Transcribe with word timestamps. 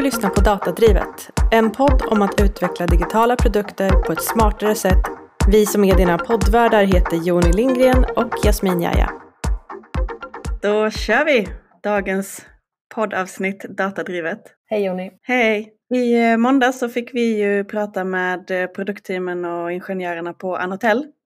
Du 0.00 0.04
lyssnar 0.04 0.30
på 0.30 0.40
Datadrivet, 0.40 1.30
en 1.50 1.72
podd 1.72 2.02
om 2.10 2.22
att 2.22 2.40
utveckla 2.40 2.86
digitala 2.86 3.36
produkter 3.36 3.90
på 3.90 4.12
ett 4.12 4.22
smartare 4.22 4.74
sätt. 4.74 5.04
Vi 5.48 5.66
som 5.66 5.84
är 5.84 5.96
dina 5.96 6.18
poddvärdar 6.18 6.84
heter 6.84 7.16
Joni 7.16 7.52
Lindgren 7.52 8.04
och 8.16 8.34
Jasmin 8.44 8.80
Jaja. 8.80 9.10
Då 10.62 10.90
kör 10.90 11.24
vi 11.24 11.48
dagens 11.82 12.46
poddavsnitt 12.94 13.62
Datadrivet. 13.62 14.42
Hej 14.66 14.84
Joni! 14.84 15.10
Hej! 15.22 15.72
I 15.94 16.36
måndags 16.36 16.78
så 16.78 16.88
fick 16.88 17.14
vi 17.14 17.40
ju 17.40 17.64
prata 17.64 18.04
med 18.04 18.46
produktteamen 18.74 19.44
och 19.44 19.72
ingenjörerna 19.72 20.32
på 20.32 20.56
Anotel 20.56 20.98
Eh, 20.98 21.19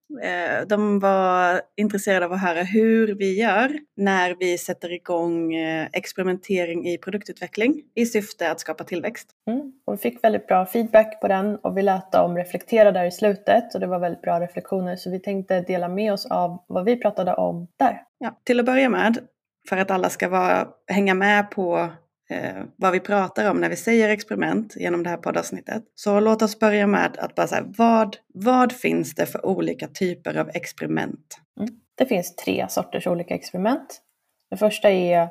de 0.67 0.99
var 0.99 1.61
intresserade 1.75 2.25
av 2.25 2.33
att 2.33 2.41
höra 2.41 2.63
hur 2.63 3.15
vi 3.15 3.39
gör 3.39 3.79
när 3.97 4.35
vi 4.39 4.57
sätter 4.57 4.91
igång 4.91 5.53
eh, 5.53 5.87
experimentering 5.93 6.87
i 6.87 6.97
produktutveckling 6.97 7.81
i 7.95 8.05
syfte 8.05 8.51
att 8.51 8.59
skapa 8.59 8.83
tillväxt. 8.83 9.27
Mm. 9.49 9.73
Och 9.85 9.93
vi 9.93 9.97
fick 9.97 10.23
väldigt 10.23 10.47
bra 10.47 10.65
feedback 10.65 11.21
på 11.21 11.27
den 11.27 11.55
och 11.55 11.77
vi 11.77 11.81
lät 11.81 12.11
dem 12.11 12.37
reflektera 12.37 12.91
där 12.91 13.05
i 13.05 13.11
slutet 13.11 13.73
och 13.73 13.79
det 13.79 13.87
var 13.87 13.99
väldigt 13.99 14.21
bra 14.21 14.39
reflektioner 14.39 14.95
så 14.95 15.11
vi 15.11 15.19
tänkte 15.19 15.61
dela 15.61 15.87
med 15.87 16.13
oss 16.13 16.25
av 16.25 16.63
vad 16.67 16.85
vi 16.85 16.95
pratade 17.01 17.33
om 17.33 17.67
där. 17.79 18.01
Ja, 18.17 18.39
till 18.43 18.59
att 18.59 18.65
börja 18.65 18.89
med, 18.89 19.17
för 19.69 19.77
att 19.77 19.91
alla 19.91 20.09
ska 20.09 20.29
vara, 20.29 20.67
hänga 20.87 21.13
med 21.13 21.51
på 21.51 21.89
eh, 22.29 22.63
vad 22.75 22.91
vi 22.91 22.99
pratar 22.99 23.51
om 23.51 23.61
när 23.61 23.69
vi 23.69 23.75
säger 23.75 24.09
experiment 24.09 24.75
genom 24.75 25.03
det 25.03 25.09
här 25.09 25.17
poddavsnittet. 25.17 25.83
Så 25.95 26.19
låt 26.19 26.41
oss 26.41 26.59
börja 26.59 26.87
med 26.87 27.17
att 27.17 27.35
bara 27.35 27.47
säga 27.47 27.65
vad, 27.77 28.17
vad 28.33 28.71
finns 28.71 29.15
det 29.15 29.25
för 29.25 29.45
olika 29.45 29.87
typer 29.87 30.37
av 30.37 30.49
experiment? 30.49 31.37
Mm. 31.59 31.69
Det 31.95 32.05
finns 32.05 32.35
tre 32.35 32.65
sorters 32.69 33.07
olika 33.07 33.35
experiment. 33.35 34.01
Det 34.49 34.57
första 34.57 34.91
är 34.91 35.29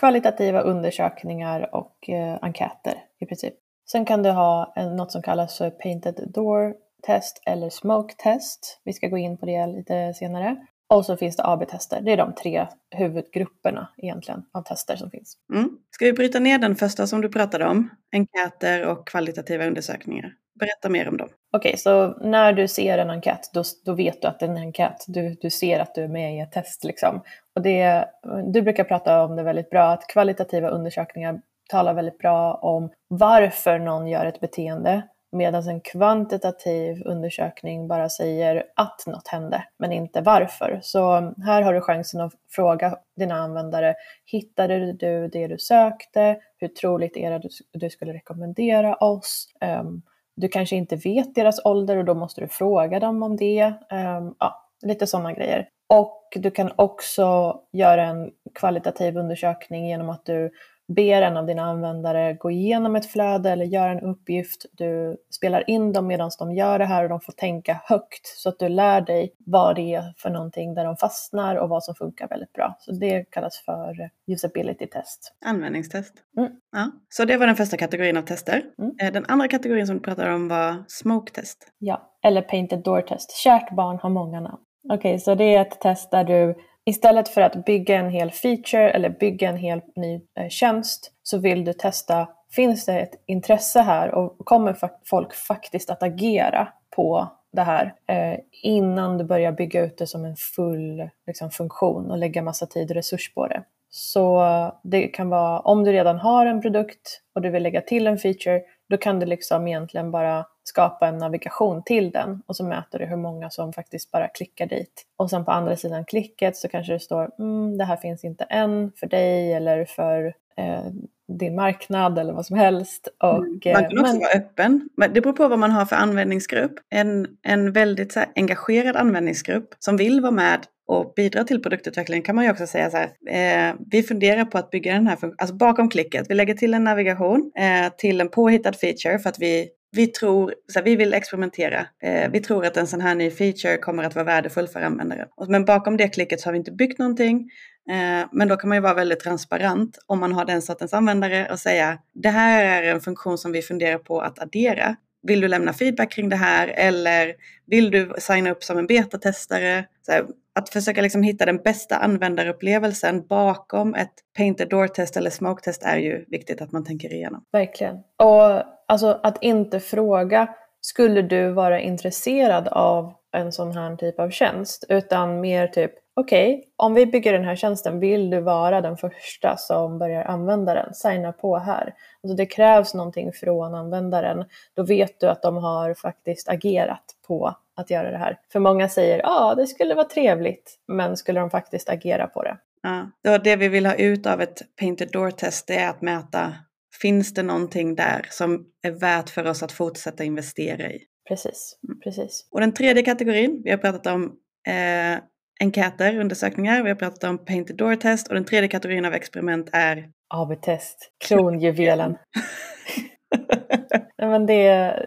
kvalitativa 0.00 0.60
undersökningar 0.60 1.74
och 1.74 2.08
eh, 2.08 2.38
enkäter 2.42 2.94
i 3.20 3.26
princip. 3.26 3.54
Sen 3.90 4.04
kan 4.04 4.22
du 4.22 4.30
ha 4.30 4.72
en, 4.76 4.96
något 4.96 5.12
som 5.12 5.22
kallas 5.22 5.58
för 5.58 5.70
painted 5.70 6.30
door 6.34 6.74
test 7.06 7.42
eller 7.46 7.70
smoke 7.70 8.14
test. 8.18 8.80
Vi 8.84 8.92
ska 8.92 9.08
gå 9.08 9.18
in 9.18 9.38
på 9.38 9.46
det 9.46 9.66
lite 9.66 10.14
senare. 10.14 10.56
Och 10.88 11.06
så 11.06 11.16
finns 11.16 11.36
det 11.36 11.44
AB-tester. 11.46 12.00
Det 12.00 12.12
är 12.12 12.16
de 12.16 12.34
tre 12.34 12.66
huvudgrupperna 12.90 13.88
egentligen 13.98 14.42
av 14.52 14.62
tester 14.62 14.96
som 14.96 15.10
finns. 15.10 15.36
Mm. 15.54 15.70
Ska 15.90 16.04
vi 16.04 16.12
bryta 16.12 16.38
ner 16.38 16.58
den 16.58 16.76
första 16.76 17.06
som 17.06 17.20
du 17.20 17.28
pratade 17.28 17.66
om? 17.66 17.90
Enkäter 18.12 18.86
och 18.86 19.08
kvalitativa 19.08 19.66
undersökningar. 19.66 20.32
Berätta 20.60 20.88
mer 20.88 21.08
om 21.08 21.16
dem. 21.16 21.28
Okej, 21.56 21.68
okay, 21.68 21.78
så 21.78 22.08
när 22.08 22.52
du 22.52 22.68
ser 22.68 22.98
en 22.98 23.10
enkät, 23.10 23.50
då, 23.52 23.62
då 23.84 23.92
vet 23.92 24.22
du 24.22 24.28
att 24.28 24.38
det 24.38 24.46
är 24.46 24.50
en 24.50 24.56
enkät. 24.56 25.04
Du, 25.06 25.36
du 25.40 25.50
ser 25.50 25.80
att 25.80 25.94
du 25.94 26.04
är 26.04 26.08
med 26.08 26.36
i 26.36 26.40
ett 26.40 26.52
test. 26.52 26.84
Liksom. 26.84 27.22
Och 27.54 27.62
det, 27.62 28.08
du 28.52 28.62
brukar 28.62 28.84
prata 28.84 29.24
om 29.24 29.36
det 29.36 29.42
väldigt 29.42 29.70
bra, 29.70 29.92
att 29.92 30.06
kvalitativa 30.06 30.68
undersökningar 30.68 31.40
talar 31.68 31.94
väldigt 31.94 32.18
bra 32.18 32.54
om 32.54 32.90
varför 33.08 33.78
någon 33.78 34.06
gör 34.06 34.26
ett 34.26 34.40
beteende 34.40 35.02
Medan 35.36 35.68
en 35.68 35.80
kvantitativ 35.80 37.02
undersökning 37.04 37.88
bara 37.88 38.08
säger 38.08 38.64
att 38.76 39.06
något 39.06 39.28
hände, 39.28 39.64
men 39.78 39.92
inte 39.92 40.20
varför. 40.20 40.80
Så 40.82 41.32
här 41.44 41.62
har 41.62 41.74
du 41.74 41.80
chansen 41.80 42.20
att 42.20 42.32
fråga 42.50 42.96
dina 43.16 43.34
användare, 43.34 43.94
hittade 44.24 44.92
du 44.92 45.28
det 45.28 45.46
du 45.46 45.58
sökte? 45.58 46.38
Hur 46.58 46.68
troligt 46.68 47.16
är 47.16 47.30
det 47.30 47.36
att 47.36 47.42
du 47.72 47.90
skulle 47.90 48.12
rekommendera 48.12 48.94
oss? 48.94 49.48
Um, 49.80 50.02
du 50.36 50.48
kanske 50.48 50.76
inte 50.76 50.96
vet 50.96 51.34
deras 51.34 51.64
ålder 51.64 51.96
och 51.96 52.04
då 52.04 52.14
måste 52.14 52.40
du 52.40 52.48
fråga 52.48 53.00
dem 53.00 53.22
om 53.22 53.36
det. 53.36 53.64
Um, 53.90 54.34
ja, 54.38 54.70
lite 54.82 55.06
sådana 55.06 55.32
grejer. 55.32 55.68
Och 55.88 56.28
du 56.34 56.50
kan 56.50 56.72
också 56.76 57.60
göra 57.72 58.04
en 58.04 58.30
kvalitativ 58.54 59.16
undersökning 59.16 59.88
genom 59.88 60.10
att 60.10 60.24
du 60.24 60.50
ber 60.88 61.22
en 61.22 61.36
av 61.36 61.46
dina 61.46 61.62
användare 61.62 62.34
gå 62.34 62.50
igenom 62.50 62.96
ett 62.96 63.06
flöde 63.06 63.50
eller 63.50 63.64
göra 63.64 63.90
en 63.90 64.00
uppgift. 64.00 64.66
Du 64.72 65.16
spelar 65.30 65.70
in 65.70 65.92
dem 65.92 66.06
medan 66.06 66.30
de 66.38 66.54
gör 66.54 66.78
det 66.78 66.84
här 66.84 67.02
och 67.02 67.08
de 67.08 67.20
får 67.20 67.32
tänka 67.32 67.80
högt 67.84 68.26
så 68.26 68.48
att 68.48 68.58
du 68.58 68.68
lär 68.68 69.00
dig 69.00 69.32
vad 69.38 69.76
det 69.76 69.94
är 69.94 70.14
för 70.16 70.30
någonting 70.30 70.74
där 70.74 70.84
de 70.84 70.96
fastnar 70.96 71.56
och 71.56 71.68
vad 71.68 71.84
som 71.84 71.94
funkar 71.94 72.28
väldigt 72.28 72.52
bra. 72.52 72.76
Så 72.80 72.92
det 72.92 73.24
kallas 73.30 73.58
för 73.58 74.10
usability 74.26 74.86
test. 74.86 75.32
Användningstest. 75.44 76.14
Mm. 76.38 76.50
Ja, 76.72 76.90
så 77.08 77.24
det 77.24 77.36
var 77.36 77.46
den 77.46 77.56
första 77.56 77.76
kategorin 77.76 78.16
av 78.16 78.22
tester. 78.22 78.62
Mm. 78.78 78.94
Eh, 79.02 79.12
den 79.12 79.24
andra 79.28 79.48
kategorin 79.48 79.86
som 79.86 79.96
du 79.96 80.02
pratade 80.02 80.34
om 80.34 80.48
var 80.48 80.84
smoke 80.88 81.32
test. 81.32 81.72
Ja, 81.78 82.12
eller 82.22 82.42
painted 82.42 82.82
door 82.82 83.00
test. 83.00 83.36
Kärt 83.36 83.70
barn 83.70 83.98
har 84.02 84.10
många 84.10 84.40
namn. 84.40 84.62
Okej, 84.88 84.96
okay, 84.96 85.18
så 85.18 85.34
det 85.34 85.54
är 85.54 85.60
ett 85.60 85.80
test 85.80 86.10
där 86.10 86.24
du 86.24 86.54
Istället 86.88 87.28
för 87.28 87.40
att 87.40 87.64
bygga 87.64 87.96
en 87.96 88.10
hel 88.10 88.30
feature 88.30 88.90
eller 88.90 89.08
bygga 89.08 89.48
en 89.48 89.56
hel 89.56 89.80
ny 89.96 90.20
eh, 90.38 90.48
tjänst 90.48 91.12
så 91.22 91.38
vill 91.38 91.64
du 91.64 91.72
testa, 91.72 92.28
finns 92.50 92.86
det 92.86 93.00
ett 93.00 93.22
intresse 93.26 93.80
här 93.80 94.14
och 94.14 94.38
kommer 94.38 94.76
folk 95.04 95.34
faktiskt 95.34 95.90
att 95.90 96.02
agera 96.02 96.68
på 96.96 97.28
det 97.52 97.62
här 97.62 97.94
eh, 98.08 98.38
innan 98.62 99.18
du 99.18 99.24
börjar 99.24 99.52
bygga 99.52 99.84
ut 99.84 99.98
det 99.98 100.06
som 100.06 100.24
en 100.24 100.36
full 100.36 101.10
liksom, 101.26 101.50
funktion 101.50 102.10
och 102.10 102.18
lägga 102.18 102.42
massa 102.42 102.66
tid 102.66 102.90
och 102.90 102.96
resurs 102.96 103.34
på 103.34 103.46
det. 103.46 103.62
Så 103.90 104.44
eh, 104.44 104.72
det 104.82 105.08
kan 105.08 105.28
vara, 105.28 105.60
om 105.60 105.84
du 105.84 105.92
redan 105.92 106.18
har 106.18 106.46
en 106.46 106.62
produkt 106.62 107.20
och 107.34 107.42
du 107.42 107.50
vill 107.50 107.62
lägga 107.62 107.80
till 107.80 108.06
en 108.06 108.18
feature, 108.18 108.62
då 108.88 108.96
kan 108.96 109.20
du 109.20 109.26
liksom 109.26 109.68
egentligen 109.68 110.10
bara 110.10 110.46
skapa 110.68 111.08
en 111.08 111.18
navigation 111.18 111.82
till 111.82 112.10
den 112.10 112.42
och 112.46 112.56
så 112.56 112.64
mäter 112.64 112.98
du 112.98 113.04
hur 113.04 113.16
många 113.16 113.50
som 113.50 113.72
faktiskt 113.72 114.10
bara 114.10 114.28
klickar 114.28 114.66
dit. 114.66 115.02
Och 115.16 115.30
sen 115.30 115.44
på 115.44 115.50
andra 115.50 115.76
sidan 115.76 116.04
klicket 116.04 116.56
så 116.56 116.68
kanske 116.68 116.92
det 116.92 117.00
står 117.00 117.30
mm, 117.38 117.78
det 117.78 117.84
här 117.84 117.96
finns 117.96 118.24
inte 118.24 118.44
än 118.44 118.92
för 118.96 119.06
dig 119.06 119.52
eller 119.52 119.84
för 119.84 120.34
eh, 120.56 120.84
din 121.28 121.54
marknad 121.54 122.18
eller 122.18 122.32
vad 122.32 122.46
som 122.46 122.56
helst. 122.56 123.08
Och, 123.18 123.36
mm. 123.36 123.50
Man 123.50 123.60
kan 123.60 123.84
också 123.84 124.12
men... 124.12 124.18
vara 124.18 124.32
öppen. 124.32 124.88
Det 124.96 125.20
beror 125.20 125.32
på 125.32 125.48
vad 125.48 125.58
man 125.58 125.70
har 125.70 125.84
för 125.84 125.96
användningsgrupp. 125.96 126.72
En, 126.90 127.28
en 127.42 127.72
väldigt 127.72 128.12
så 128.12 128.20
här, 128.20 128.28
engagerad 128.34 128.96
användningsgrupp 128.96 129.74
som 129.78 129.96
vill 129.96 130.20
vara 130.20 130.32
med 130.32 130.66
och 130.86 131.12
bidra 131.16 131.44
till 131.44 131.62
produktutvecklingen 131.62 132.22
kan 132.22 132.34
man 132.34 132.44
ju 132.44 132.50
också 132.50 132.66
säga 132.66 132.90
så 132.90 132.96
här. 132.96 133.68
Eh, 133.68 133.74
vi 133.90 134.02
funderar 134.02 134.44
på 134.44 134.58
att 134.58 134.70
bygga 134.70 134.92
den 134.92 135.06
här 135.06 135.18
alltså 135.38 135.54
bakom 135.54 135.90
klicket. 135.90 136.30
Vi 136.30 136.34
lägger 136.34 136.54
till 136.54 136.74
en 136.74 136.84
navigation 136.84 137.52
eh, 137.56 137.92
till 137.98 138.20
en 138.20 138.28
påhittad 138.28 138.72
feature 138.72 139.18
för 139.18 139.28
att 139.28 139.38
vi 139.38 139.68
vi 139.96 140.06
tror, 140.06 140.54
så 140.72 140.78
här, 140.78 140.84
vi 140.84 140.96
vill 140.96 141.14
experimentera. 141.14 141.86
Eh, 142.02 142.30
vi 142.30 142.40
tror 142.40 142.66
att 142.66 142.76
en 142.76 142.86
sån 142.86 143.00
här 143.00 143.14
ny 143.14 143.30
feature 143.30 143.76
kommer 143.76 144.04
att 144.04 144.14
vara 144.14 144.24
värdefull 144.24 144.68
för 144.68 144.80
användaren. 144.80 145.28
Men 145.48 145.64
bakom 145.64 145.96
det 145.96 146.08
klicket 146.08 146.40
så 146.40 146.46
har 146.46 146.52
vi 146.52 146.58
inte 146.58 146.72
byggt 146.72 146.98
någonting. 146.98 147.50
Eh, 147.90 148.28
men 148.32 148.48
då 148.48 148.56
kan 148.56 148.68
man 148.68 148.76
ju 148.76 148.82
vara 148.82 148.94
väldigt 148.94 149.20
transparent 149.20 149.98
om 150.06 150.20
man 150.20 150.32
har 150.32 150.44
den 150.44 150.62
sortens 150.62 150.92
användare 150.92 151.48
och 151.52 151.58
säga 151.58 151.98
det 152.14 152.28
här 152.28 152.64
är 152.64 152.94
en 152.94 153.00
funktion 153.00 153.38
som 153.38 153.52
vi 153.52 153.62
funderar 153.62 153.98
på 153.98 154.20
att 154.20 154.38
addera. 154.38 154.96
Vill 155.26 155.40
du 155.40 155.48
lämna 155.48 155.72
feedback 155.72 156.12
kring 156.12 156.28
det 156.28 156.36
här 156.36 156.68
eller 156.68 157.34
vill 157.66 157.90
du 157.90 158.14
signa 158.18 158.50
upp 158.50 158.64
som 158.64 158.78
en 158.78 158.86
betatestare? 158.86 159.84
Så 160.02 160.12
att 160.54 160.68
försöka 160.68 161.02
liksom 161.02 161.22
hitta 161.22 161.46
den 161.46 161.56
bästa 161.56 161.96
användarupplevelsen 161.96 163.26
bakom 163.26 163.94
ett 163.94 164.12
painted 164.36 164.68
door-test 164.68 165.16
eller 165.16 165.30
smoke-test 165.30 165.82
är 165.82 165.96
ju 165.96 166.24
viktigt 166.28 166.60
att 166.60 166.72
man 166.72 166.84
tänker 166.84 167.12
igenom. 167.12 167.42
Verkligen. 167.52 167.96
Och 167.96 168.62
alltså 168.88 169.20
att 169.22 169.42
inte 169.42 169.80
fråga, 169.80 170.48
skulle 170.80 171.22
du 171.22 171.50
vara 171.50 171.80
intresserad 171.80 172.68
av 172.68 173.12
en 173.36 173.52
sån 173.52 173.72
här 173.72 173.96
typ 173.96 174.20
av 174.20 174.30
tjänst? 174.30 174.84
Utan 174.88 175.40
mer 175.40 175.66
typ, 175.66 175.92
okej, 176.16 176.54
okay, 176.54 176.64
om 176.76 176.94
vi 176.94 177.06
bygger 177.06 177.32
den 177.32 177.44
här 177.44 177.56
tjänsten, 177.56 178.00
vill 178.00 178.30
du 178.30 178.40
vara 178.40 178.80
den 178.80 178.96
första 178.96 179.56
som 179.56 179.98
börjar 179.98 180.24
använda 180.24 180.74
den? 180.74 180.94
Signa 180.94 181.32
på 181.32 181.58
här. 181.58 181.94
Alltså 182.22 182.36
det 182.36 182.46
krävs 182.46 182.94
någonting 182.94 183.32
från 183.32 183.74
användaren. 183.74 184.44
Då 184.74 184.82
vet 184.82 185.20
du 185.20 185.26
att 185.26 185.42
de 185.42 185.56
har 185.56 185.94
faktiskt 185.94 186.48
agerat 186.48 187.04
på 187.28 187.56
att 187.76 187.90
göra 187.90 188.10
det 188.10 188.18
här. 188.18 188.38
För 188.52 188.60
många 188.60 188.88
säger 188.88 189.18
ja, 189.18 189.50
ah, 189.50 189.54
det 189.54 189.66
skulle 189.66 189.94
vara 189.94 190.08
trevligt, 190.08 190.74
men 190.88 191.16
skulle 191.16 191.40
de 191.40 191.50
faktiskt 191.50 191.88
agera 191.88 192.26
på 192.26 192.42
det? 192.42 192.56
Ja, 192.82 193.10
det, 193.22 193.38
det 193.38 193.56
vi 193.56 193.68
vill 193.68 193.86
ha 193.86 193.94
ut 193.94 194.26
av 194.26 194.40
ett 194.40 194.62
painted 194.80 195.08
door-test 195.12 195.70
är 195.70 195.88
att 195.88 196.02
mäta 196.02 196.54
Finns 197.00 197.34
det 197.34 197.42
någonting 197.42 197.94
där 197.94 198.26
som 198.30 198.66
är 198.82 198.90
värt 198.90 199.30
för 199.30 199.46
oss 199.46 199.62
att 199.62 199.72
fortsätta 199.72 200.24
investera 200.24 200.92
i? 200.92 201.02
Precis, 201.28 201.78
mm. 201.88 202.00
precis. 202.00 202.48
Och 202.50 202.60
den 202.60 202.74
tredje 202.74 203.02
kategorin, 203.02 203.60
vi 203.64 203.70
har 203.70 203.78
pratat 203.78 204.06
om 204.06 204.24
eh, 204.66 205.18
enkäter, 205.60 206.18
undersökningar, 206.18 206.82
vi 206.82 206.88
har 206.88 206.96
pratat 206.96 207.24
om 207.24 207.38
painted 207.38 207.76
door 207.76 207.96
test 207.96 208.28
och 208.28 208.34
den 208.34 208.44
tredje 208.44 208.68
kategorin 208.68 209.04
av 209.04 209.14
experiment 209.14 209.70
är 209.72 210.08
AB-test, 210.34 211.10
kronjuvelen. 211.28 212.16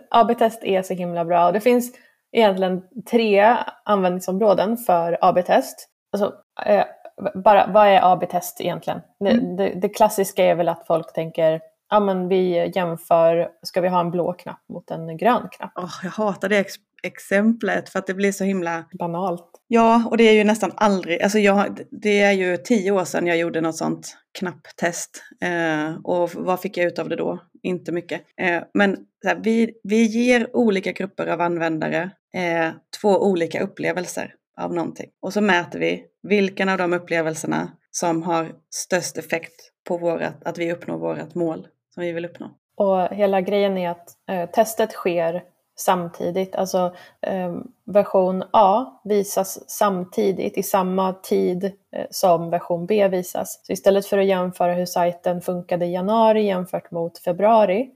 AB-test 0.10 0.64
är 0.64 0.82
så 0.82 0.94
himla 0.94 1.26
bra 1.26 1.48
och 1.48 1.54
det 1.54 1.60
finns 1.60 1.92
egentligen 2.32 2.82
tre 3.12 3.56
användningsområden 3.86 4.78
för 4.78 5.18
AB-test. 5.22 5.88
Alltså, 6.14 6.34
eh, 6.66 6.86
bara, 7.44 7.68
vad 7.68 7.88
är 7.88 8.12
AB-test 8.12 8.62
egentligen? 8.62 9.02
Mm. 9.26 9.56
Det, 9.56 9.64
det, 9.64 9.80
det, 9.80 9.90
klassiska 9.90 10.46
är 10.46 10.56
väl 10.56 10.70
att 10.70 10.88
folk 10.88 11.14
tänker 11.14 11.62
ja, 11.90 12.00
men 12.00 12.28
vi 12.28 12.72
jämför, 12.76 13.50
ska 13.64 13.82
vi 13.82 13.88
ha 13.88 14.00
en 14.00 14.12
blå 14.12 14.34
knapp 14.34 14.62
mot 14.70 14.92
en 14.92 15.18
grön 15.18 15.50
knapp? 15.52 15.72
Oh, 15.76 15.94
jag 16.04 16.12
hatar 16.12 16.50
det 16.50 16.58
ex 16.58 16.74
exemplet 17.04 17.90
för 17.90 18.00
att 18.00 18.08
det 18.08 18.14
blir 18.14 18.32
så 18.32 18.44
himla... 18.44 18.86
Banalt. 19.00 19.46
Ja, 19.68 20.04
och 20.10 20.18
det 20.18 20.24
är 20.24 20.34
ju 20.34 20.44
nästan 20.44 20.72
aldrig, 20.76 21.22
alltså 21.22 21.40
jag, 21.40 21.80
det 21.92 22.20
är 22.20 22.32
ju 22.32 22.58
tio 22.58 22.92
år 22.92 23.06
sedan 23.06 23.28
jag 23.28 23.38
gjorde 23.38 23.62
något 23.62 23.76
sånt 23.76 24.18
knapptest. 24.40 25.24
Eh, 25.42 25.96
och 26.04 26.32
vad 26.36 26.62
fick 26.62 26.78
jag 26.78 26.86
ut 26.86 27.00
av 27.00 27.10
det 27.10 27.16
då? 27.16 27.40
Inte 27.64 27.92
mycket. 27.92 28.22
Eh, 28.42 28.64
men 28.74 28.98
här, 29.26 29.40
vi, 29.44 29.72
vi 29.84 30.04
ger 30.04 30.56
olika 30.56 30.92
grupper 30.92 31.28
av 31.28 31.42
användare 31.42 32.12
eh, 32.34 32.70
två 33.02 33.10
olika 33.10 33.64
upplevelser 33.64 34.34
av 34.62 34.74
någonting. 34.74 35.10
Och 35.22 35.34
så 35.34 35.42
mäter 35.42 35.80
vi 35.80 36.04
vilken 36.24 36.70
av 36.70 36.78
de 36.78 36.94
upplevelserna 36.94 37.72
som 37.92 38.24
har 38.24 38.52
störst 38.70 39.18
effekt 39.18 39.72
på 39.88 39.98
vårat, 39.98 40.44
att 40.44 40.58
vi 40.58 40.74
uppnår 40.74 40.98
vårt 40.98 41.36
mål 41.36 41.68
som 42.00 42.06
vi 42.06 42.12
vill 42.12 42.26
uppnå. 42.26 42.48
Och 42.78 43.08
hela 43.08 43.42
grejen 43.42 43.78
är 43.78 43.90
att 43.90 44.08
eh, 44.30 44.50
testet 44.50 44.92
sker 44.92 45.44
samtidigt. 45.80 46.56
Alltså 46.56 46.96
eh, 47.22 47.56
version 47.86 48.44
A 48.54 48.86
visas 49.04 49.70
samtidigt 49.70 50.58
i 50.58 50.64
samma 50.64 51.14
tid 51.14 51.64
eh, 51.64 52.06
som 52.10 52.50
version 52.50 52.86
B 52.86 53.08
visas. 53.08 53.62
Så 53.64 53.74
istället 53.74 54.06
för 54.06 54.18
att 54.18 54.26
jämföra 54.26 54.74
hur 54.74 54.86
sajten 54.86 55.42
funkade 55.42 55.86
i 55.86 55.94
januari 55.94 56.46
jämfört 56.46 56.92
mot 56.92 57.20
februari 57.20 57.90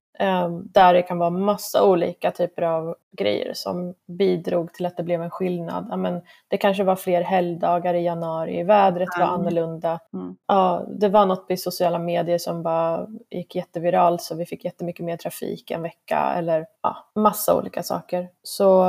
där 0.63 0.93
det 0.93 1.01
kan 1.01 1.17
vara 1.17 1.29
massa 1.29 1.83
olika 1.83 2.31
typer 2.31 2.61
av 2.61 2.95
grejer 3.17 3.53
som 3.53 3.93
bidrog 4.07 4.73
till 4.73 4.85
att 4.85 4.97
det 4.97 5.03
blev 5.03 5.21
en 5.21 5.29
skillnad. 5.29 5.87
Ja, 5.89 5.97
men 5.97 6.21
det 6.47 6.57
kanske 6.57 6.83
var 6.83 6.95
fler 6.95 7.21
helgdagar 7.21 7.93
i 7.93 8.03
januari, 8.03 8.63
vädret 8.63 9.09
var 9.19 9.25
annorlunda. 9.25 9.99
Mm. 10.13 10.35
Ja, 10.47 10.85
det 10.87 11.09
var 11.09 11.25
något 11.25 11.51
i 11.51 11.57
sociala 11.57 11.99
medier 11.99 12.37
som 12.37 12.63
bara 12.63 13.07
gick 13.29 13.55
jätteviralt 13.55 14.21
så 14.21 14.35
vi 14.35 14.45
fick 14.45 14.65
jättemycket 14.65 15.05
mer 15.05 15.17
trafik 15.17 15.71
en 15.71 15.81
vecka 15.81 16.33
eller 16.37 16.65
ja, 16.81 16.97
massa 17.15 17.57
olika 17.57 17.83
saker. 17.83 18.29
Så 18.43 18.83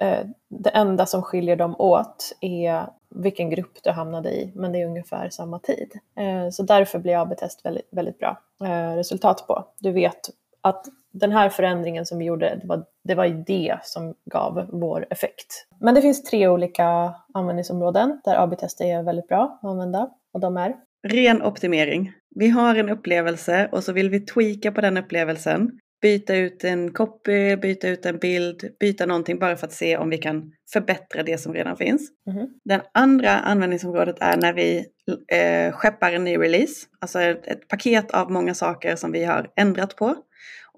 eh, 0.00 0.26
det 0.48 0.70
enda 0.70 1.06
som 1.06 1.22
skiljer 1.22 1.56
dem 1.56 1.76
åt 1.78 2.32
är 2.40 2.86
vilken 3.10 3.50
grupp 3.50 3.82
du 3.82 3.90
hamnade 3.90 4.30
i, 4.30 4.52
men 4.54 4.72
det 4.72 4.82
är 4.82 4.86
ungefär 4.86 5.30
samma 5.30 5.58
tid. 5.58 5.92
Eh, 6.16 6.50
så 6.50 6.62
därför 6.62 6.98
blir 6.98 7.22
AB-test 7.22 7.64
väldigt, 7.64 7.88
väldigt 7.90 8.18
bra 8.18 8.38
eh, 8.64 8.96
resultat 8.96 9.46
på. 9.46 9.64
Du 9.78 9.92
vet 9.92 10.30
att 10.60 10.86
den 11.12 11.32
här 11.32 11.48
förändringen 11.48 12.06
som 12.06 12.18
vi 12.18 12.24
gjorde, 12.24 12.58
det 12.62 12.66
var, 12.66 12.84
det 13.04 13.14
var 13.14 13.44
det 13.46 13.78
som 13.82 14.14
gav 14.30 14.68
vår 14.72 15.06
effekt. 15.10 15.66
Men 15.80 15.94
det 15.94 16.02
finns 16.02 16.22
tre 16.22 16.48
olika 16.48 17.14
användningsområden 17.34 18.20
där 18.24 18.42
AB-tester 18.42 18.84
är 18.84 19.02
väldigt 19.02 19.28
bra 19.28 19.58
att 19.62 19.68
använda 19.68 20.10
och 20.32 20.40
de 20.40 20.56
är 20.56 20.74
Ren 21.06 21.42
optimering. 21.42 22.12
Vi 22.34 22.48
har 22.48 22.74
en 22.74 22.88
upplevelse 22.88 23.68
och 23.72 23.84
så 23.84 23.92
vill 23.92 24.10
vi 24.10 24.20
tweaka 24.20 24.72
på 24.72 24.80
den 24.80 24.96
upplevelsen. 24.96 25.70
Byta 26.02 26.36
ut 26.36 26.64
en 26.64 26.92
copy, 26.92 27.56
byta 27.56 27.88
ut 27.88 28.06
en 28.06 28.18
bild, 28.18 28.76
byta 28.80 29.06
någonting 29.06 29.38
bara 29.38 29.56
för 29.56 29.66
att 29.66 29.72
se 29.72 29.96
om 29.96 30.10
vi 30.10 30.18
kan 30.18 30.52
förbättra 30.72 31.22
det 31.22 31.38
som 31.38 31.54
redan 31.54 31.76
finns. 31.76 32.10
Mm. 32.30 32.46
Den 32.64 32.80
andra 32.94 33.30
användningsområdet 33.30 34.16
är 34.20 34.36
när 34.36 34.52
vi 34.52 34.86
eh, 35.32 35.72
skeppar 35.72 36.12
en 36.12 36.24
ny 36.24 36.38
release, 36.38 36.86
alltså 37.00 37.20
ett, 37.20 37.46
ett 37.46 37.68
paket 37.68 38.10
av 38.10 38.30
många 38.30 38.54
saker 38.54 38.96
som 38.96 39.12
vi 39.12 39.24
har 39.24 39.50
ändrat 39.56 39.96
på. 39.96 40.16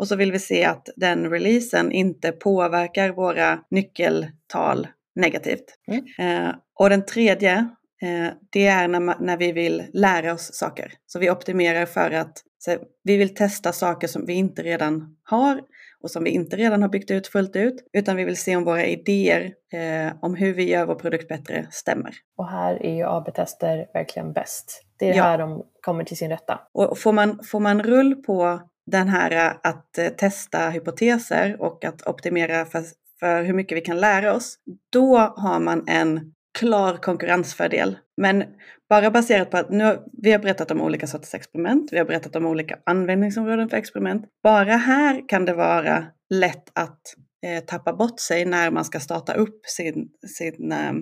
Och 0.01 0.09
så 0.09 0.17
vill 0.17 0.33
vi 0.33 0.39
se 0.39 0.65
att 0.65 0.89
den 0.97 1.31
releasen 1.31 1.93
inte 1.93 2.33
påverkar 2.33 3.11
våra 3.11 3.59
nyckeltal 3.71 4.87
negativt. 5.15 5.65
Mm. 5.89 6.47
Eh, 6.47 6.55
och 6.79 6.91
den 6.91 7.07
tredje, 7.07 7.55
eh, 8.03 8.33
det 8.51 8.67
är 8.67 8.89
när, 8.89 9.01
man, 9.01 9.17
när 9.21 9.37
vi 9.37 9.53
vill 9.53 9.85
lära 9.93 10.33
oss 10.33 10.55
saker. 10.55 10.93
Så 11.07 11.19
vi 11.19 11.31
optimerar 11.31 11.87
för 11.87 12.11
att 12.11 12.33
så, 12.59 12.77
vi 13.05 13.17
vill 13.17 13.35
testa 13.35 13.73
saker 13.73 14.09
som 14.09 14.27
vi 14.27 14.33
inte 14.33 14.63
redan 14.63 15.17
har 15.25 15.61
och 16.03 16.11
som 16.11 16.25
vi 16.25 16.31
inte 16.31 16.57
redan 16.57 16.83
har 16.83 16.89
byggt 16.89 17.11
ut 17.11 17.27
fullt 17.27 17.57
ut, 17.57 17.89
utan 17.93 18.17
vi 18.17 18.25
vill 18.25 18.37
se 18.37 18.57
om 18.57 18.65
våra 18.65 18.85
idéer 18.85 19.53
eh, 19.73 20.13
om 20.21 20.35
hur 20.35 20.55
vi 20.55 20.71
gör 20.71 20.87
vår 20.87 20.95
produkt 20.95 21.29
bättre 21.29 21.67
stämmer. 21.71 22.15
Och 22.37 22.49
här 22.49 22.87
är 22.87 22.95
ju 22.95 23.05
AB-tester 23.07 23.87
verkligen 23.95 24.33
bäst. 24.33 24.83
Det 24.99 25.11
är 25.11 25.15
ja. 25.15 25.23
här 25.23 25.39
de 25.39 25.63
kommer 25.81 26.05
till 26.05 26.17
sin 26.17 26.31
rätta. 26.31 26.61
Och 26.73 26.99
får 26.99 27.13
man, 27.13 27.41
får 27.45 27.61
man 27.61 27.83
rull 27.83 28.15
på 28.15 28.61
den 28.87 29.09
här 29.09 29.31
eh, 29.31 29.57
att 29.63 29.99
eh, 29.99 30.09
testa 30.09 30.71
hypoteser 30.71 31.57
och 31.61 31.85
att 31.85 32.07
optimera 32.07 32.65
för, 32.65 32.85
för 33.21 33.43
hur 33.43 33.55
mycket 33.55 33.77
vi 33.77 33.81
kan 33.81 34.01
lära 34.01 34.35
oss, 34.35 34.57
då 34.93 35.19
har 35.19 35.61
man 35.61 35.89
en 35.89 36.33
klar 36.59 36.97
konkurrensfördel. 36.97 37.99
Men 38.17 38.45
bara 38.89 39.11
baserat 39.11 39.51
på 39.51 39.57
att 39.57 39.71
nu, 39.71 39.99
vi 40.23 40.33
har 40.33 40.39
berättat 40.39 40.71
om 40.71 40.81
olika 40.81 41.07
sorters 41.07 41.35
experiment, 41.35 41.93
vi 41.93 41.99
har 41.99 42.05
berättat 42.05 42.37
om 42.37 42.47
olika 42.47 42.79
användningsområden 42.87 43.69
för 43.69 43.77
experiment. 43.77 44.27
Bara 44.43 44.77
här 44.77 45.29
kan 45.29 45.45
det 45.45 45.55
vara 45.55 46.05
lätt 46.31 46.71
att 46.73 47.01
eh, 47.43 47.65
tappa 47.65 47.93
bort 47.93 48.21
sig 48.21 48.45
när 48.45 48.71
man 48.71 48.85
ska 48.85 49.01
starta 49.01 49.35
upp 49.35 49.67
sin, 49.67 50.09
sin 50.37 50.73
eh, 50.73 50.93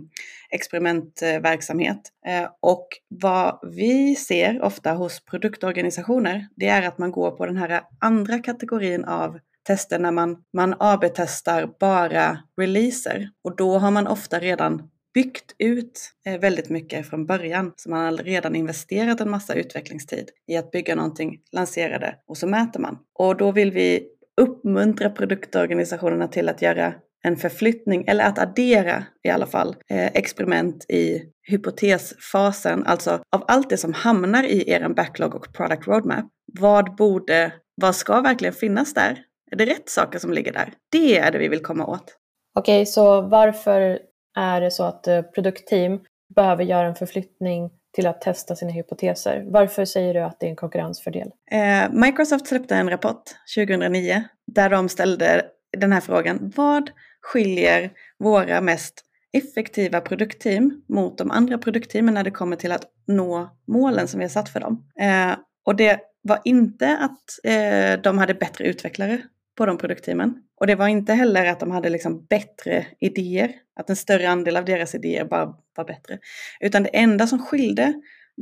experimentverksamhet. 0.50 2.00
Eh, 2.26 2.48
och 2.60 2.88
vad 3.08 3.58
vi 3.62 4.16
ser 4.16 4.62
ofta 4.62 4.92
hos 4.92 5.24
produktorganisationer, 5.24 6.48
det 6.56 6.68
är 6.68 6.82
att 6.82 6.98
man 6.98 7.10
går 7.10 7.30
på 7.30 7.46
den 7.46 7.56
här 7.56 7.82
andra 8.00 8.38
kategorin 8.38 9.04
av 9.04 9.38
tester 9.66 9.98
när 9.98 10.12
man, 10.12 10.36
man 10.52 10.74
AB-testar 10.78 11.70
bara 11.80 12.38
releaser. 12.60 13.30
Och 13.44 13.56
då 13.56 13.78
har 13.78 13.90
man 13.90 14.06
ofta 14.06 14.38
redan 14.38 14.90
byggt 15.14 15.54
ut 15.58 16.12
eh, 16.26 16.40
väldigt 16.40 16.68
mycket 16.68 17.08
från 17.08 17.26
början. 17.26 17.72
Så 17.76 17.90
man 17.90 18.04
har 18.04 18.22
redan 18.22 18.56
investerat 18.56 19.20
en 19.20 19.30
massa 19.30 19.54
utvecklingstid 19.54 20.30
i 20.46 20.56
att 20.56 20.70
bygga 20.70 20.94
någonting, 20.94 21.40
lansera 21.52 21.98
det 21.98 22.14
och 22.26 22.36
så 22.36 22.46
mäter 22.46 22.80
man. 22.80 22.98
Och 23.14 23.36
då 23.36 23.52
vill 23.52 23.72
vi 23.72 24.08
uppmuntra 24.38 25.10
produktorganisationerna 25.10 26.28
till 26.28 26.48
att 26.48 26.62
göra 26.62 26.94
en 27.24 27.36
förflyttning, 27.36 28.04
eller 28.06 28.24
att 28.24 28.38
addera 28.38 29.04
i 29.22 29.30
alla 29.30 29.46
fall, 29.46 29.76
eh, 29.90 30.06
experiment 30.06 30.84
i 30.90 31.22
hypotesfasen, 31.48 32.86
alltså 32.86 33.10
av 33.10 33.44
allt 33.48 33.70
det 33.70 33.76
som 33.76 33.92
hamnar 33.92 34.44
i 34.44 34.70
er 34.70 34.88
backlog 34.88 35.34
och 35.34 35.52
product 35.52 35.86
roadmap. 35.86 36.26
Vad 36.60 36.96
borde, 36.96 37.52
vad 37.74 37.96
ska 37.96 38.20
verkligen 38.20 38.54
finnas 38.54 38.94
där? 38.94 39.18
Är 39.50 39.56
det 39.56 39.66
rätt 39.66 39.88
saker 39.88 40.18
som 40.18 40.32
ligger 40.32 40.52
där? 40.52 40.72
Det 40.92 41.18
är 41.18 41.32
det 41.32 41.38
vi 41.38 41.48
vill 41.48 41.62
komma 41.62 41.86
åt. 41.86 42.16
Okej, 42.58 42.86
så 42.86 43.20
varför 43.20 43.98
är 44.38 44.60
det 44.60 44.70
så 44.70 44.84
att 44.84 45.06
eh, 45.06 45.22
produktteam 45.22 46.00
behöver 46.34 46.64
göra 46.64 46.86
en 46.86 46.94
förflyttning 46.94 47.70
till 47.98 48.06
att 48.06 48.20
testa 48.20 48.56
sina 48.56 48.72
hypoteser. 48.72 49.44
Varför 49.46 49.84
säger 49.84 50.14
du 50.14 50.20
att 50.20 50.40
det 50.40 50.46
är 50.46 50.50
en 50.50 50.56
konkurrensfördel? 50.56 51.30
Eh, 51.50 51.90
Microsoft 51.92 52.46
släppte 52.46 52.76
en 52.76 52.90
rapport 52.90 53.22
2009 53.56 54.24
där 54.46 54.70
de 54.70 54.88
ställde 54.88 55.44
den 55.78 55.92
här 55.92 56.00
frågan. 56.00 56.52
Vad 56.56 56.90
skiljer 57.20 57.90
våra 58.18 58.60
mest 58.60 59.04
effektiva 59.32 60.00
produktteam 60.00 60.82
mot 60.88 61.18
de 61.18 61.30
andra 61.30 61.58
produktteamen 61.58 62.14
när 62.14 62.24
det 62.24 62.30
kommer 62.30 62.56
till 62.56 62.72
att 62.72 62.84
nå 63.06 63.56
målen 63.66 64.08
som 64.08 64.18
vi 64.18 64.24
har 64.24 64.30
satt 64.30 64.48
för 64.48 64.60
dem? 64.60 64.84
Eh, 65.00 65.38
och 65.64 65.76
det 65.76 66.00
var 66.22 66.40
inte 66.44 66.98
att 66.98 67.44
eh, 67.44 68.02
de 68.02 68.18
hade 68.18 68.34
bättre 68.34 68.64
utvecklare 68.64 69.22
på 69.58 69.66
de 69.66 69.78
produktteamen. 69.78 70.34
Och 70.60 70.66
det 70.66 70.74
var 70.74 70.88
inte 70.88 71.12
heller 71.12 71.46
att 71.46 71.60
de 71.60 71.70
hade 71.70 71.88
liksom 71.88 72.26
bättre 72.26 72.86
idéer, 73.00 73.52
att 73.80 73.90
en 73.90 73.96
större 73.96 74.28
andel 74.28 74.56
av 74.56 74.64
deras 74.64 74.94
idéer 74.94 75.24
bara 75.24 75.54
var 75.76 75.84
bättre. 75.84 76.18
Utan 76.60 76.82
det 76.82 76.88
enda 76.88 77.26
som 77.26 77.38
skilde 77.38 77.94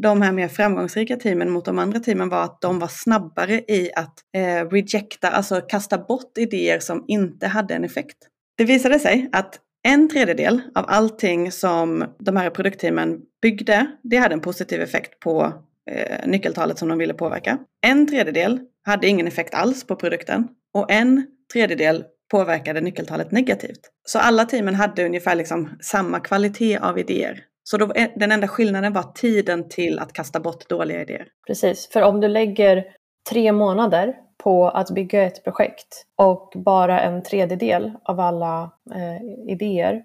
de 0.02 0.22
här 0.22 0.32
mer 0.32 0.48
framgångsrika 0.48 1.16
teamen 1.16 1.50
mot 1.50 1.64
de 1.64 1.78
andra 1.78 2.00
teamen 2.00 2.28
var 2.28 2.42
att 2.44 2.60
de 2.60 2.78
var 2.78 2.88
snabbare 2.88 3.54
i 3.54 3.90
att 3.96 4.18
eh, 4.36 4.68
rejecta, 4.70 5.28
alltså 5.28 5.60
kasta 5.60 5.98
bort 5.98 6.38
idéer 6.38 6.78
som 6.78 7.04
inte 7.08 7.46
hade 7.46 7.74
en 7.74 7.84
effekt. 7.84 8.16
Det 8.56 8.64
visade 8.64 8.98
sig 8.98 9.28
att 9.32 9.60
en 9.82 10.08
tredjedel 10.08 10.60
av 10.74 10.84
allting 10.88 11.52
som 11.52 12.04
de 12.18 12.36
här 12.36 12.50
produktteamen 12.50 13.20
byggde, 13.42 13.86
det 14.02 14.16
hade 14.16 14.34
en 14.34 14.40
positiv 14.40 14.80
effekt 14.80 15.20
på 15.20 15.52
eh, 15.90 16.28
nyckeltalet 16.28 16.78
som 16.78 16.88
de 16.88 16.98
ville 16.98 17.14
påverka. 17.14 17.58
En 17.86 18.06
tredjedel 18.06 18.60
hade 18.84 19.06
ingen 19.06 19.26
effekt 19.26 19.54
alls 19.54 19.86
på 19.86 19.96
produkten 19.96 20.48
och 20.74 20.90
en 20.90 21.26
tredjedel 21.52 22.04
påverkade 22.30 22.80
nyckeltalet 22.80 23.30
negativt. 23.30 23.80
Så 24.06 24.18
alla 24.18 24.44
teamen 24.44 24.74
hade 24.74 25.06
ungefär 25.06 25.34
liksom 25.34 25.70
samma 25.80 26.20
kvalitet 26.20 26.78
av 26.78 26.98
idéer. 26.98 27.44
Så 27.62 27.76
då, 27.76 27.92
eh, 27.92 28.08
den 28.16 28.32
enda 28.32 28.48
skillnaden 28.48 28.92
var 28.92 29.12
tiden 29.12 29.68
till 29.68 29.98
att 29.98 30.12
kasta 30.12 30.40
bort 30.40 30.68
dåliga 30.68 31.02
idéer. 31.02 31.26
Precis, 31.46 31.88
för 31.92 32.02
om 32.02 32.20
du 32.20 32.28
lägger 32.28 32.84
tre 33.30 33.52
månader 33.52 34.14
på 34.46 34.68
att 34.68 34.90
bygga 34.90 35.22
ett 35.22 35.44
projekt 35.44 36.06
och 36.16 36.52
bara 36.54 37.00
en 37.00 37.22
tredjedel 37.22 37.92
av 38.02 38.20
alla 38.20 38.70
eh, 38.94 39.50
idéer 39.52 40.02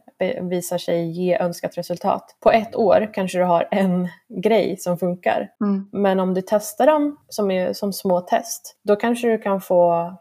visar 0.49 0.77
sig 0.77 1.11
ge 1.11 1.37
önskat 1.37 1.77
resultat. 1.77 2.35
På 2.39 2.51
ett 2.51 2.75
år 2.75 3.09
kanske 3.13 3.37
du 3.37 3.43
har 3.43 3.67
en 3.71 4.09
grej 4.29 4.77
som 4.77 4.97
funkar. 4.97 5.49
Mm. 5.61 5.89
Men 5.91 6.19
om 6.19 6.33
du 6.33 6.41
testar 6.45 6.87
dem 6.87 7.17
som, 7.27 7.51
är, 7.51 7.73
som 7.73 7.93
små 7.93 8.21
test, 8.21 8.75
då 8.83 8.95
kanske 8.95 9.27
du 9.27 9.37
kan 9.37 9.61
få 9.61 10.13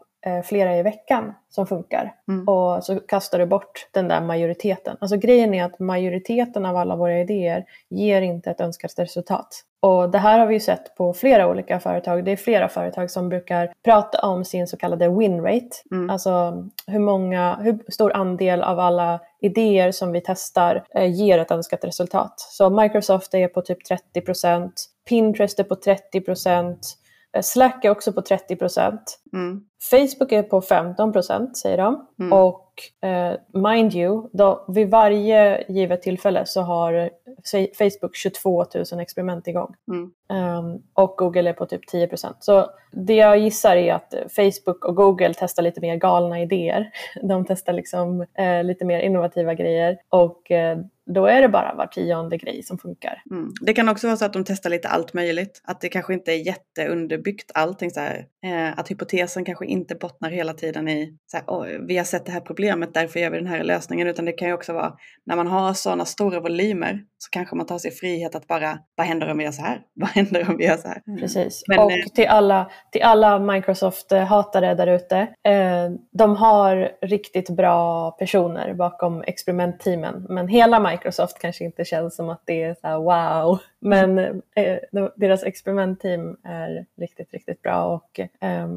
flera 0.43 0.77
i 0.77 0.83
veckan 0.83 1.33
som 1.49 1.67
funkar. 1.67 2.13
Mm. 2.27 2.47
Och 2.47 2.83
så 2.83 2.99
kastar 2.99 3.39
du 3.39 3.45
bort 3.45 3.87
den 3.91 4.07
där 4.07 4.21
majoriteten. 4.21 4.97
Alltså 4.99 5.17
grejen 5.17 5.53
är 5.53 5.63
att 5.63 5.79
majoriteten 5.79 6.65
av 6.65 6.75
alla 6.75 6.95
våra 6.95 7.19
idéer 7.19 7.65
ger 7.89 8.21
inte 8.21 8.51
ett 8.51 8.61
önskat 8.61 8.99
resultat. 8.99 9.63
Och 9.79 10.09
det 10.09 10.17
här 10.17 10.39
har 10.39 10.47
vi 10.47 10.59
sett 10.59 10.95
på 10.95 11.13
flera 11.13 11.47
olika 11.47 11.79
företag. 11.79 12.25
Det 12.25 12.31
är 12.31 12.35
flera 12.35 12.69
företag 12.69 13.11
som 13.11 13.29
brukar 13.29 13.73
prata 13.83 14.27
om 14.27 14.45
sin 14.45 14.67
så 14.67 14.77
kallade 14.77 15.09
win 15.09 15.41
rate. 15.41 15.69
Mm. 15.91 16.09
Alltså 16.09 16.63
hur, 16.87 16.99
många, 16.99 17.55
hur 17.55 17.91
stor 17.91 18.13
andel 18.13 18.61
av 18.63 18.79
alla 18.79 19.19
idéer 19.41 19.91
som 19.91 20.11
vi 20.11 20.21
testar 20.25 20.83
eh, 20.95 21.13
ger 21.13 21.39
ett 21.39 21.51
önskat 21.51 21.85
resultat. 21.85 22.33
Så 22.37 22.69
Microsoft 22.69 23.33
är 23.33 23.47
på 23.47 23.61
typ 23.61 23.79
30% 24.15 24.71
Pinterest 25.09 25.59
är 25.59 25.63
på 25.63 25.75
30 25.75 26.21
Eh, 26.21 26.65
Slack 27.41 27.85
är 27.85 27.89
också 27.89 28.13
på 28.13 28.21
30 28.21 28.55
procent. 28.55 29.19
Mm. 29.33 29.61
Facebook 29.89 30.31
är 30.31 30.43
på 30.43 30.61
15 30.61 31.13
procent 31.13 31.57
säger 31.57 31.77
de. 31.77 32.07
Mm. 32.19 32.33
Och 32.33 32.67
eh, 33.09 33.39
mind 33.53 33.95
you, 33.95 34.29
då, 34.33 34.65
vid 34.67 34.89
varje 34.89 35.65
givet 35.71 36.01
tillfälle 36.01 36.45
så 36.45 36.61
har 36.61 37.09
Facebook 37.77 38.15
22 38.15 38.65
000 38.91 38.99
experiment 38.99 39.47
igång. 39.47 39.75
Mm. 39.87 40.11
Um, 40.57 40.83
och 40.93 41.15
Google 41.17 41.49
är 41.49 41.53
på 41.53 41.65
typ 41.65 41.87
10 41.87 42.07
procent. 42.07 42.37
Så 42.39 42.69
det 42.91 43.15
jag 43.15 43.39
gissar 43.39 43.75
är 43.75 43.93
att 43.93 44.13
Facebook 44.35 44.85
och 44.85 44.95
Google 44.95 45.33
testar 45.33 45.63
lite 45.63 45.81
mer 45.81 45.95
galna 45.95 46.41
idéer. 46.41 46.91
De 47.21 47.45
testar 47.45 47.73
liksom 47.73 48.25
eh, 48.37 48.63
lite 48.63 48.85
mer 48.85 48.99
innovativa 48.99 49.53
grejer. 49.53 49.97
Och 50.09 50.51
eh, 50.51 50.77
då 51.05 51.25
är 51.25 51.41
det 51.41 51.49
bara 51.49 51.73
var 51.75 51.87
tionde 51.87 52.37
grej 52.37 52.63
som 52.63 52.77
funkar. 52.77 53.23
Mm. 53.31 53.53
Det 53.61 53.73
kan 53.73 53.89
också 53.89 54.07
vara 54.07 54.17
så 54.17 54.25
att 54.25 54.33
de 54.33 54.43
testar 54.43 54.69
lite 54.69 54.87
allt 54.87 55.13
möjligt. 55.13 55.61
Att 55.63 55.81
det 55.81 55.89
kanske 55.89 56.13
inte 56.13 56.31
är 56.31 56.47
jätteunderbyggt 56.47 57.51
allting 57.53 57.91
så 57.91 57.99
här. 57.99 58.25
Eh, 58.43 58.79
att 58.79 58.91
hypotesen 58.91 59.45
kanske 59.45 59.65
inte 59.65 59.95
bottnar 59.95 60.29
hela 60.29 60.53
tiden 60.53 60.87
i 60.87 61.17
så 61.27 61.37
här, 61.37 61.45
oh, 61.47 61.85
vi 61.87 61.97
har 61.97 62.03
sett 62.03 62.25
det 62.25 62.31
här 62.31 62.39
problemet, 62.39 62.93
därför 62.93 63.19
gör 63.19 63.29
vi 63.29 63.37
den 63.37 63.47
här 63.47 63.63
lösningen. 63.63 64.07
Utan 64.07 64.25
det 64.25 64.31
kan 64.31 64.47
ju 64.47 64.53
också 64.53 64.73
vara 64.73 64.93
när 65.25 65.35
man 65.35 65.47
har 65.47 65.73
sådana 65.73 66.05
stora 66.05 66.39
volymer 66.39 67.03
så 67.23 67.29
kanske 67.29 67.55
man 67.55 67.65
tar 67.65 67.77
sig 67.77 67.91
frihet 67.91 68.35
att 68.35 68.47
bara, 68.47 68.79
vad 68.95 69.07
händer 69.07 69.31
om 69.31 69.37
vi 69.37 69.43
gör 69.43 69.51
så 69.51 69.61
här? 69.61 69.81
Vad 69.93 70.09
händer 70.09 70.49
om 70.49 70.57
vi 70.57 70.65
gör 70.65 70.77
så 70.77 70.87
här? 70.87 71.01
Mm. 71.07 71.19
Precis. 71.19 71.63
Men, 71.67 71.79
och 71.79 71.91
eh, 71.91 72.05
till 72.15 72.27
alla, 72.27 72.71
till 72.91 73.01
alla 73.01 73.39
Microsoft-hatare 73.39 74.75
där 74.75 74.87
ute, 74.87 75.17
eh, 75.43 75.91
de 76.11 76.35
har 76.35 76.91
riktigt 77.01 77.49
bra 77.49 78.11
personer 78.11 78.73
bakom 78.73 79.23
experimentteamen. 79.27 80.25
Men 80.29 80.47
hela 80.47 80.79
Microsoft 80.79 81.39
kanske 81.39 81.63
inte 81.63 81.85
känns 81.85 82.15
som 82.15 82.29
att 82.29 82.41
det 82.45 82.63
är 82.63 82.73
så 82.81 82.87
här, 82.87 82.97
wow. 82.97 83.59
Men 83.79 84.17
eh, 84.55 84.77
deras 85.15 85.43
experimentteam 85.43 86.37
är 86.43 86.85
riktigt, 86.97 87.33
riktigt 87.33 87.61
bra 87.61 87.85
och 87.85 88.19
eh, 88.19 88.67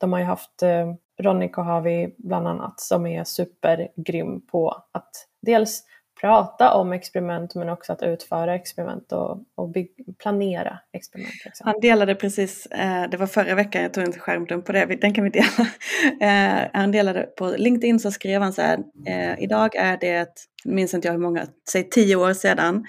de 0.00 0.12
har 0.12 0.18
ju 0.18 0.24
haft 0.24 0.62
eh, 0.62 0.94
Ronny 1.20 1.48
Kohavi 1.48 2.14
bland 2.18 2.48
annat 2.48 2.80
som 2.80 3.06
är 3.06 3.24
supergrym 3.24 4.46
på 4.46 4.84
att 4.92 5.10
dels 5.42 5.84
prata 6.22 6.74
om 6.74 6.92
experiment 6.92 7.54
men 7.54 7.68
också 7.68 7.92
att 7.92 8.02
utföra 8.02 8.54
experiment 8.54 9.12
och, 9.12 9.30
och 9.54 9.74
planera 10.18 10.78
experiment. 10.92 11.44
Liksom. 11.44 11.66
Han 11.66 11.80
delade 11.80 12.14
precis, 12.14 12.66
eh, 12.66 13.10
det 13.10 13.16
var 13.16 13.26
förra 13.26 13.54
veckan, 13.54 13.82
jag 13.82 13.94
tog 13.94 14.04
en 14.04 14.12
skärmdump 14.12 14.66
på 14.66 14.72
det, 14.72 14.84
den 15.00 15.14
kan 15.14 15.24
vi 15.24 15.30
dela. 15.30 15.46
Eh, 16.20 16.68
han 16.72 16.92
delade 16.92 17.22
på 17.22 17.54
LinkedIn 17.56 18.00
så 18.00 18.10
skrev 18.10 18.42
han 18.42 18.52
så 18.52 18.62
här, 18.62 18.78
eh, 19.06 19.42
idag 19.42 19.76
är 19.76 19.96
det, 20.00 20.28
minns 20.64 20.94
inte 20.94 21.08
jag 21.08 21.12
hur 21.12 21.20
många, 21.20 21.46
säg 21.70 21.90
tio 21.90 22.16
år 22.16 22.32
sedan, 22.32 22.84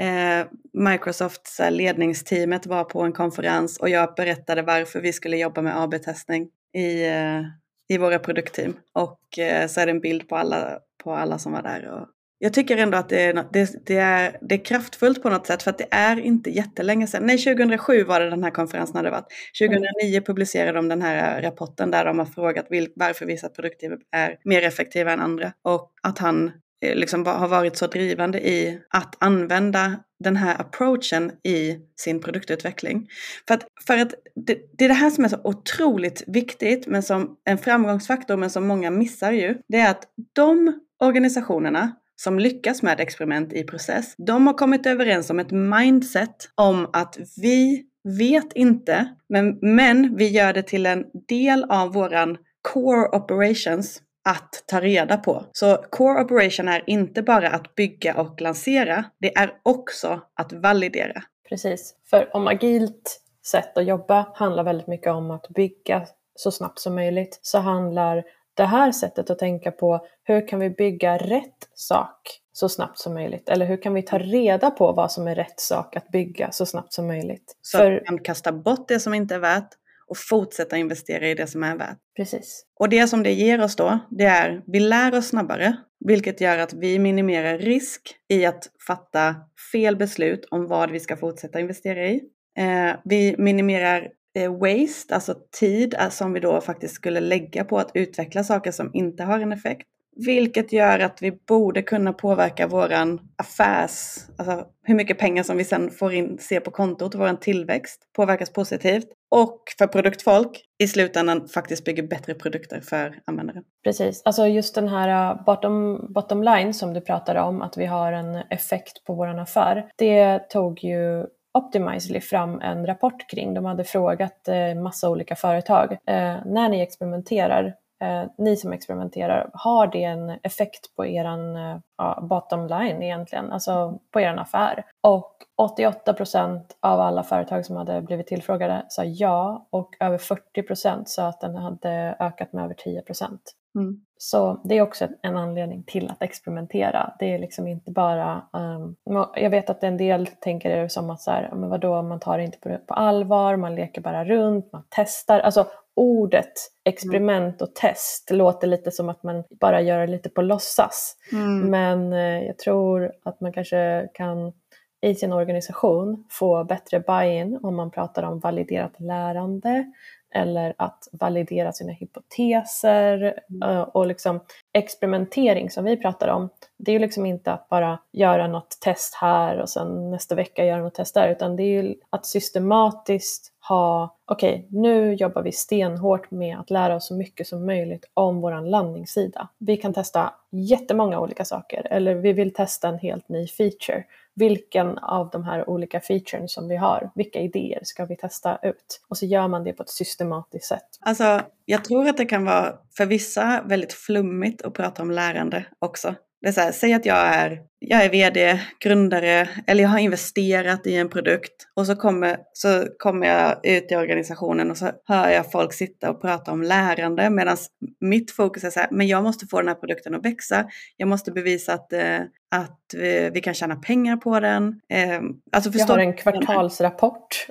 eh, 0.00 0.46
Microsofts 0.72 1.60
ledningsteamet 1.70 2.66
var 2.66 2.84
på 2.84 3.02
en 3.02 3.12
konferens 3.12 3.78
och 3.78 3.88
jag 3.88 4.14
berättade 4.14 4.62
varför 4.62 5.00
vi 5.00 5.12
skulle 5.12 5.36
jobba 5.36 5.62
med 5.62 5.82
AB-testning 5.82 6.48
i, 6.74 7.06
eh, 7.06 7.42
i 7.88 7.98
våra 7.98 8.18
produktteam. 8.18 8.76
Och 8.94 9.38
eh, 9.38 9.66
så 9.66 9.80
är 9.80 9.86
det 9.86 9.92
en 9.92 10.00
bild 10.00 10.28
på 10.28 10.36
alla, 10.36 10.78
på 11.04 11.12
alla 11.12 11.38
som 11.38 11.52
var 11.52 11.62
där. 11.62 11.88
Och 11.88 12.08
jag 12.38 12.52
tycker 12.52 12.76
ändå 12.76 12.98
att 12.98 13.08
det 13.08 13.22
är, 13.22 13.34
det, 13.52 13.86
det, 13.86 13.96
är, 13.96 14.38
det 14.40 14.54
är 14.54 14.64
kraftfullt 14.64 15.22
på 15.22 15.30
något 15.30 15.46
sätt 15.46 15.62
för 15.62 15.70
att 15.70 15.78
det 15.78 15.86
är 15.90 16.20
inte 16.20 16.50
jättelänge 16.50 17.06
sedan. 17.06 17.26
Nej, 17.26 17.38
2007 17.38 18.04
var 18.04 18.20
det 18.20 18.30
den 18.30 18.44
här 18.44 18.50
konferensen 18.50 18.96
hade 18.96 19.10
varit. 19.10 19.26
2009 19.58 20.20
publicerade 20.20 20.78
de 20.78 20.88
den 20.88 21.02
här 21.02 21.38
eh, 21.38 21.42
rapporten 21.42 21.90
där 21.90 22.04
de 22.04 22.18
har 22.18 22.26
frågat 22.26 22.66
varför 22.94 23.26
vissa 23.26 23.48
produkter 23.48 23.98
är 24.12 24.36
mer 24.44 24.62
effektiva 24.62 25.12
än 25.12 25.20
andra. 25.20 25.52
Och 25.62 25.92
att 26.02 26.18
han 26.18 26.52
eh, 26.84 26.94
liksom 26.94 27.26
har 27.26 27.48
varit 27.48 27.76
så 27.76 27.86
drivande 27.86 28.48
i 28.48 28.78
att 28.88 29.16
använda 29.18 29.96
den 30.24 30.36
här 30.36 30.60
approachen 30.60 31.32
i 31.44 31.78
sin 32.00 32.20
produktutveckling. 32.20 33.08
För 33.48 33.54
att, 33.54 33.66
för 33.86 33.98
att 33.98 34.14
det, 34.34 34.58
det, 34.78 34.84
är 34.84 34.88
det 34.88 34.94
här 34.94 35.10
som 35.10 35.24
är 35.24 35.28
så 35.28 35.40
otroligt 35.44 36.22
viktigt, 36.26 36.86
men 36.86 37.02
som 37.02 37.36
en 37.44 37.58
framgångsfaktor, 37.58 38.36
men 38.36 38.50
som 38.50 38.66
många 38.66 38.90
missar 38.90 39.32
ju. 39.32 39.58
Det 39.68 39.78
är 39.78 39.90
att 39.90 40.04
de 40.32 40.80
organisationerna 41.00 41.92
som 42.20 42.38
lyckas 42.38 42.82
med 42.82 43.00
experiment 43.00 43.52
i 43.52 43.64
process, 43.64 44.14
de 44.16 44.46
har 44.46 44.54
kommit 44.54 44.86
överens 44.86 45.30
om 45.30 45.38
ett 45.38 45.50
mindset 45.50 46.50
om 46.54 46.90
att 46.92 47.18
vi 47.36 47.84
vet 48.18 48.52
inte, 48.52 49.08
men, 49.28 49.58
men 49.62 50.16
vi 50.16 50.28
gör 50.28 50.52
det 50.52 50.62
till 50.62 50.86
en 50.86 51.04
del 51.28 51.64
av 51.68 51.92
våran 51.92 52.38
core 52.62 53.08
operations 53.08 54.02
att 54.24 54.64
ta 54.66 54.80
reda 54.80 55.16
på. 55.16 55.44
Så 55.52 55.76
core 55.90 56.20
operation 56.22 56.68
är 56.68 56.84
inte 56.86 57.22
bara 57.22 57.50
att 57.50 57.74
bygga 57.74 58.20
och 58.20 58.40
lansera, 58.40 59.04
det 59.20 59.36
är 59.36 59.52
också 59.62 60.20
att 60.34 60.52
validera. 60.52 61.22
Precis, 61.48 61.94
för 62.10 62.36
om 62.36 62.46
agilt 62.46 63.20
sätt 63.46 63.78
att 63.78 63.86
jobba 63.86 64.26
handlar 64.34 64.64
väldigt 64.64 64.86
mycket 64.86 65.12
om 65.12 65.30
att 65.30 65.48
bygga 65.48 66.06
så 66.34 66.50
snabbt 66.50 66.78
som 66.78 66.94
möjligt 66.94 67.38
så 67.42 67.58
handlar 67.58 68.24
det 68.58 68.66
här 68.66 68.92
sättet 68.92 69.30
att 69.30 69.38
tänka 69.38 69.70
på 69.70 70.06
hur 70.24 70.48
kan 70.48 70.60
vi 70.60 70.70
bygga 70.70 71.16
rätt 71.16 71.68
sak 71.74 72.40
så 72.52 72.68
snabbt 72.68 72.98
som 72.98 73.14
möjligt? 73.14 73.48
Eller 73.48 73.66
hur 73.66 73.82
kan 73.82 73.94
vi 73.94 74.02
ta 74.02 74.18
reda 74.18 74.70
på 74.70 74.92
vad 74.92 75.12
som 75.12 75.26
är 75.26 75.34
rätt 75.34 75.60
sak 75.60 75.96
att 75.96 76.08
bygga 76.08 76.50
så 76.52 76.66
snabbt 76.66 76.92
som 76.92 77.06
möjligt? 77.06 77.56
Så 77.62 77.78
För... 77.78 77.92
att 77.92 78.02
vi 78.02 78.06
kan 78.06 78.18
kasta 78.18 78.52
bort 78.52 78.88
det 78.88 79.00
som 79.00 79.14
inte 79.14 79.34
är 79.34 79.38
värt 79.38 79.68
och 80.08 80.16
fortsätta 80.16 80.76
investera 80.76 81.28
i 81.28 81.34
det 81.34 81.46
som 81.46 81.62
är 81.62 81.76
värt. 81.76 81.98
Precis. 82.16 82.64
Och 82.80 82.88
det 82.88 83.08
som 83.08 83.22
det 83.22 83.32
ger 83.32 83.60
oss 83.60 83.76
då, 83.76 83.98
det 84.10 84.24
är 84.24 84.62
vi 84.66 84.80
lär 84.80 85.14
oss 85.14 85.28
snabbare, 85.28 85.76
vilket 86.04 86.40
gör 86.40 86.58
att 86.58 86.72
vi 86.72 86.98
minimerar 86.98 87.58
risk 87.58 88.14
i 88.28 88.46
att 88.46 88.68
fatta 88.86 89.34
fel 89.72 89.96
beslut 89.96 90.48
om 90.50 90.66
vad 90.66 90.90
vi 90.90 91.00
ska 91.00 91.16
fortsätta 91.16 91.60
investera 91.60 92.06
i. 92.06 92.20
Eh, 92.58 92.96
vi 93.04 93.34
minimerar 93.38 94.08
Eh, 94.34 94.58
waste, 94.58 95.14
alltså 95.14 95.34
tid 95.60 95.94
eh, 95.94 96.08
som 96.08 96.32
vi 96.32 96.40
då 96.40 96.60
faktiskt 96.60 96.94
skulle 96.94 97.20
lägga 97.20 97.64
på 97.64 97.78
att 97.78 97.90
utveckla 97.94 98.44
saker 98.44 98.72
som 98.72 98.90
inte 98.94 99.24
har 99.24 99.40
en 99.40 99.52
effekt. 99.52 99.88
Vilket 100.26 100.72
gör 100.72 100.98
att 100.98 101.22
vi 101.22 101.32
borde 101.48 101.82
kunna 101.82 102.12
påverka 102.12 102.66
våran 102.66 103.20
affärs, 103.36 104.18
alltså 104.38 104.66
hur 104.82 104.94
mycket 104.94 105.18
pengar 105.18 105.42
som 105.42 105.56
vi 105.56 105.64
sen 105.64 105.90
får 105.90 106.12
in, 106.12 106.38
se 106.40 106.60
på 106.60 106.70
kontot, 106.70 107.14
våran 107.14 107.36
tillväxt 107.36 108.00
påverkas 108.16 108.52
positivt. 108.52 109.06
Och 109.30 109.62
för 109.78 109.86
produktfolk 109.86 110.64
i 110.78 110.88
slutändan 110.88 111.48
faktiskt 111.48 111.84
bygger 111.84 112.02
bättre 112.02 112.34
produkter 112.34 112.80
för 112.80 113.20
användaren. 113.24 113.62
Precis, 113.84 114.22
alltså 114.24 114.46
just 114.46 114.74
den 114.74 114.88
här 114.88 115.30
eh, 115.30 115.44
bottom, 115.44 116.06
bottom 116.14 116.42
line 116.42 116.74
som 116.74 116.94
du 116.94 117.00
pratade 117.00 117.40
om, 117.40 117.62
att 117.62 117.76
vi 117.76 117.86
har 117.86 118.12
en 118.12 118.34
effekt 118.34 119.04
på 119.04 119.14
våran 119.14 119.38
affär. 119.38 119.90
Det 119.96 120.38
tog 120.38 120.84
ju 120.84 121.26
Optimizely 121.58 122.20
fram 122.20 122.60
en 122.60 122.86
rapport 122.86 123.30
kring. 123.30 123.54
De 123.54 123.64
hade 123.64 123.84
frågat 123.84 124.48
eh, 124.48 124.74
massa 124.74 125.10
olika 125.10 125.36
företag. 125.36 125.92
Eh, 125.92 126.36
när 126.46 126.68
ni 126.68 126.80
experimenterar, 126.80 127.74
eh, 128.02 128.30
ni 128.38 128.56
som 128.56 128.72
experimenterar, 128.72 129.50
har 129.52 129.86
det 129.86 130.04
en 130.04 130.30
effekt 130.42 130.96
på 130.96 131.06
eran 131.06 131.56
ja, 131.98 132.20
bottom 132.22 132.66
line 132.66 133.02
egentligen, 133.02 133.52
alltså 133.52 133.98
på 134.12 134.20
er 134.20 134.36
affär? 134.36 134.84
Och 135.00 135.34
88 135.62 136.12
procent 136.12 136.76
av 136.80 137.00
alla 137.00 137.22
företag 137.22 137.66
som 137.66 137.76
hade 137.76 138.02
blivit 138.02 138.26
tillfrågade 138.26 138.86
sa 138.88 139.04
ja 139.04 139.66
och 139.70 139.96
över 140.00 140.18
40 140.18 140.62
procent 140.62 141.08
sa 141.08 141.26
att 141.26 141.40
den 141.40 141.56
hade 141.56 142.16
ökat 142.18 142.52
med 142.52 142.64
över 142.64 142.74
10 142.74 143.02
procent. 143.02 143.54
Mm. 143.78 144.00
Så 144.18 144.60
det 144.64 144.78
är 144.78 144.82
också 144.82 145.08
en 145.22 145.36
anledning 145.36 145.82
till 145.82 146.10
att 146.10 146.22
experimentera. 146.22 147.14
Det 147.18 147.34
är 147.34 147.38
liksom 147.38 147.66
inte 147.66 147.90
bara, 147.90 148.42
um, 148.52 148.96
jag 149.34 149.50
vet 149.50 149.70
att 149.70 149.84
en 149.84 149.96
del 149.96 150.26
tänker 150.26 150.76
det 150.76 150.88
som 150.88 151.10
att 151.10 151.20
så 151.20 151.30
här, 151.30 151.50
men 151.54 151.68
vadå, 151.68 152.02
man 152.02 152.20
tar 152.20 152.38
det 152.38 152.44
inte 152.44 152.58
på, 152.58 152.78
på 152.86 152.94
allvar, 152.94 153.56
man 153.56 153.74
leker 153.74 154.00
bara 154.00 154.24
runt, 154.24 154.72
man 154.72 154.84
testar. 154.88 155.40
Alltså 155.40 155.66
ordet 155.96 156.52
experiment 156.84 157.62
och 157.62 157.74
test 157.74 158.30
låter 158.30 158.66
lite 158.66 158.90
som 158.90 159.08
att 159.08 159.22
man 159.22 159.44
bara 159.50 159.80
gör 159.80 160.00
det 160.00 160.06
lite 160.06 160.28
på 160.28 160.42
låtsas. 160.42 161.16
Mm. 161.32 161.70
Men 161.70 162.12
eh, 162.12 162.46
jag 162.46 162.58
tror 162.58 163.12
att 163.24 163.40
man 163.40 163.52
kanske 163.52 164.08
kan 164.14 164.52
i 165.00 165.14
sin 165.14 165.32
organisation 165.32 166.24
få 166.30 166.64
bättre 166.64 167.00
buy-in 167.00 167.58
om 167.62 167.76
man 167.76 167.90
pratar 167.90 168.22
om 168.22 168.38
validerat 168.38 169.00
lärande 169.00 169.92
eller 170.34 170.74
att 170.78 171.08
validera 171.12 171.72
sina 171.72 171.92
hypoteser 171.92 173.40
eh, 173.64 173.80
och 173.80 174.06
liksom 174.06 174.40
experimentering 174.72 175.70
som 175.70 175.84
vi 175.84 175.96
pratar 175.96 176.28
om. 176.28 176.48
Det 176.78 176.90
är 176.90 176.92
ju 176.92 176.98
liksom 176.98 177.26
inte 177.26 177.52
att 177.52 177.68
bara 177.68 177.98
göra 178.12 178.46
något 178.46 178.78
test 178.80 179.14
här 179.14 179.58
och 179.58 179.68
sen 179.68 180.10
nästa 180.10 180.34
vecka 180.34 180.64
göra 180.64 180.82
något 180.82 180.94
test 180.94 181.14
där 181.14 181.28
utan 181.28 181.56
det 181.56 181.62
är 181.62 181.82
ju 181.82 181.94
att 182.10 182.26
systematiskt 182.26 183.52
ha, 183.68 184.16
okej 184.24 184.66
okay, 184.68 184.80
nu 184.80 185.14
jobbar 185.14 185.42
vi 185.42 185.52
stenhårt 185.52 186.30
med 186.30 186.58
att 186.58 186.70
lära 186.70 186.96
oss 186.96 187.06
så 187.06 187.14
mycket 187.14 187.46
som 187.46 187.66
möjligt 187.66 188.10
om 188.14 188.40
våran 188.40 188.70
landningssida. 188.70 189.48
Vi 189.58 189.76
kan 189.76 189.94
testa 189.94 190.34
jättemånga 190.50 191.20
olika 191.20 191.44
saker 191.44 191.86
eller 191.90 192.14
vi 192.14 192.32
vill 192.32 192.54
testa 192.54 192.88
en 192.88 192.98
helt 192.98 193.28
ny 193.28 193.46
feature 193.46 194.04
vilken 194.38 194.98
av 194.98 195.30
de 195.30 195.44
här 195.44 195.70
olika 195.70 196.00
featuren 196.00 196.48
som 196.48 196.68
vi 196.68 196.76
har, 196.76 197.10
vilka 197.14 197.40
idéer 197.40 197.80
ska 197.82 198.04
vi 198.04 198.16
testa 198.16 198.58
ut? 198.62 199.00
Och 199.08 199.18
så 199.18 199.26
gör 199.26 199.48
man 199.48 199.64
det 199.64 199.72
på 199.72 199.82
ett 199.82 199.88
systematiskt 199.90 200.66
sätt. 200.66 200.88
Alltså, 201.00 201.40
jag 201.64 201.84
tror 201.84 202.08
att 202.08 202.16
det 202.16 202.24
kan 202.24 202.44
vara 202.44 202.74
för 202.96 203.06
vissa 203.06 203.62
väldigt 203.66 203.92
flummigt 203.92 204.62
att 204.62 204.74
prata 204.74 205.02
om 205.02 205.10
lärande 205.10 205.66
också. 205.78 206.14
Det 206.40 206.48
är 206.48 206.52
så 206.52 206.60
här, 206.60 206.72
säg 206.72 206.92
att 206.92 207.06
jag 207.06 207.16
är, 207.18 207.60
jag 207.78 208.04
är 208.04 208.10
vd, 208.10 208.60
grundare 208.80 209.48
eller 209.66 209.82
jag 209.82 209.90
har 209.90 209.98
investerat 209.98 210.86
i 210.86 210.96
en 210.96 211.08
produkt 211.08 211.68
och 211.74 211.86
så 211.86 211.96
kommer, 211.96 212.36
så 212.52 212.86
kommer 212.98 213.26
jag 213.26 213.66
ut 213.66 213.92
i 213.92 213.96
organisationen 213.96 214.70
och 214.70 214.76
så 214.76 214.90
hör 215.04 215.30
jag 215.30 215.52
folk 215.52 215.72
sitta 215.72 216.10
och 216.10 216.20
prata 216.20 216.52
om 216.52 216.62
lärande 216.62 217.30
medan 217.30 217.56
mitt 218.00 218.30
fokus 218.30 218.64
är 218.64 218.70
så 218.70 218.80
här, 218.80 218.88
men 218.90 219.06
jag 219.06 219.22
måste 219.22 219.46
få 219.46 219.58
den 219.58 219.68
här 219.68 219.74
produkten 219.74 220.14
att 220.14 220.24
växa. 220.24 220.68
Jag 220.96 221.08
måste 221.08 221.30
bevisa 221.30 221.74
att, 221.74 221.92
eh, 221.92 222.18
att 222.50 222.80
vi, 222.94 223.30
vi 223.34 223.40
kan 223.40 223.54
tjäna 223.54 223.76
pengar 223.76 224.16
på 224.16 224.40
den. 224.40 224.80
Eh, 224.88 225.20
alltså 225.52 225.70
jag 225.74 225.86
har 225.86 225.98
en 225.98 226.16
kvartalsrapport 226.16 227.46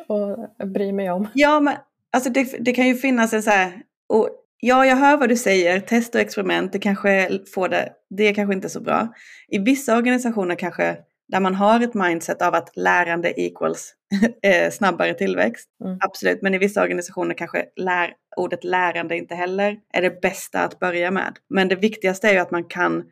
att 0.59 0.67
bry 0.67 0.91
mig 0.91 1.11
om. 1.11 1.27
Ja, 1.33 1.59
men 1.59 1.75
alltså 2.13 2.29
det, 2.29 2.57
det 2.59 2.71
kan 2.71 2.87
ju 2.87 2.95
finnas 2.95 3.33
en 3.33 3.43
så 3.43 3.49
här, 3.49 3.81
och 4.09 4.29
Ja, 4.59 4.85
jag 4.85 4.95
hör 4.95 5.17
vad 5.17 5.29
du 5.29 5.35
säger. 5.35 5.79
Test 5.79 6.15
och 6.15 6.21
experiment, 6.21 6.71
det 6.71 6.79
kanske 6.79 7.39
får 7.53 7.69
det, 7.69 7.89
det 8.09 8.23
är 8.23 8.33
kanske 8.33 8.53
inte 8.53 8.69
så 8.69 8.81
bra. 8.81 9.13
I 9.47 9.59
vissa 9.59 9.97
organisationer 9.97 10.55
kanske 10.55 10.97
där 11.27 11.39
man 11.39 11.55
har 11.55 11.81
ett 11.81 11.93
mindset 11.93 12.41
av 12.41 12.55
att 12.55 12.71
lärande 12.75 13.41
equals 13.41 13.93
eh, 14.43 14.71
snabbare 14.71 15.13
tillväxt. 15.13 15.69
Mm. 15.83 15.97
Absolut, 16.01 16.41
men 16.41 16.53
i 16.53 16.57
vissa 16.57 16.81
organisationer 16.81 17.35
kanske 17.35 17.65
lär, 17.75 18.13
ordet 18.37 18.63
lärande 18.63 19.17
inte 19.17 19.35
heller 19.35 19.77
är 19.93 20.01
det 20.01 20.21
bästa 20.21 20.59
att 20.59 20.79
börja 20.79 21.11
med. 21.11 21.37
Men 21.49 21.67
det 21.67 21.75
viktigaste 21.75 22.27
är 22.29 22.33
ju 22.33 22.39
att 22.39 22.51
man 22.51 22.63
kan 22.63 23.03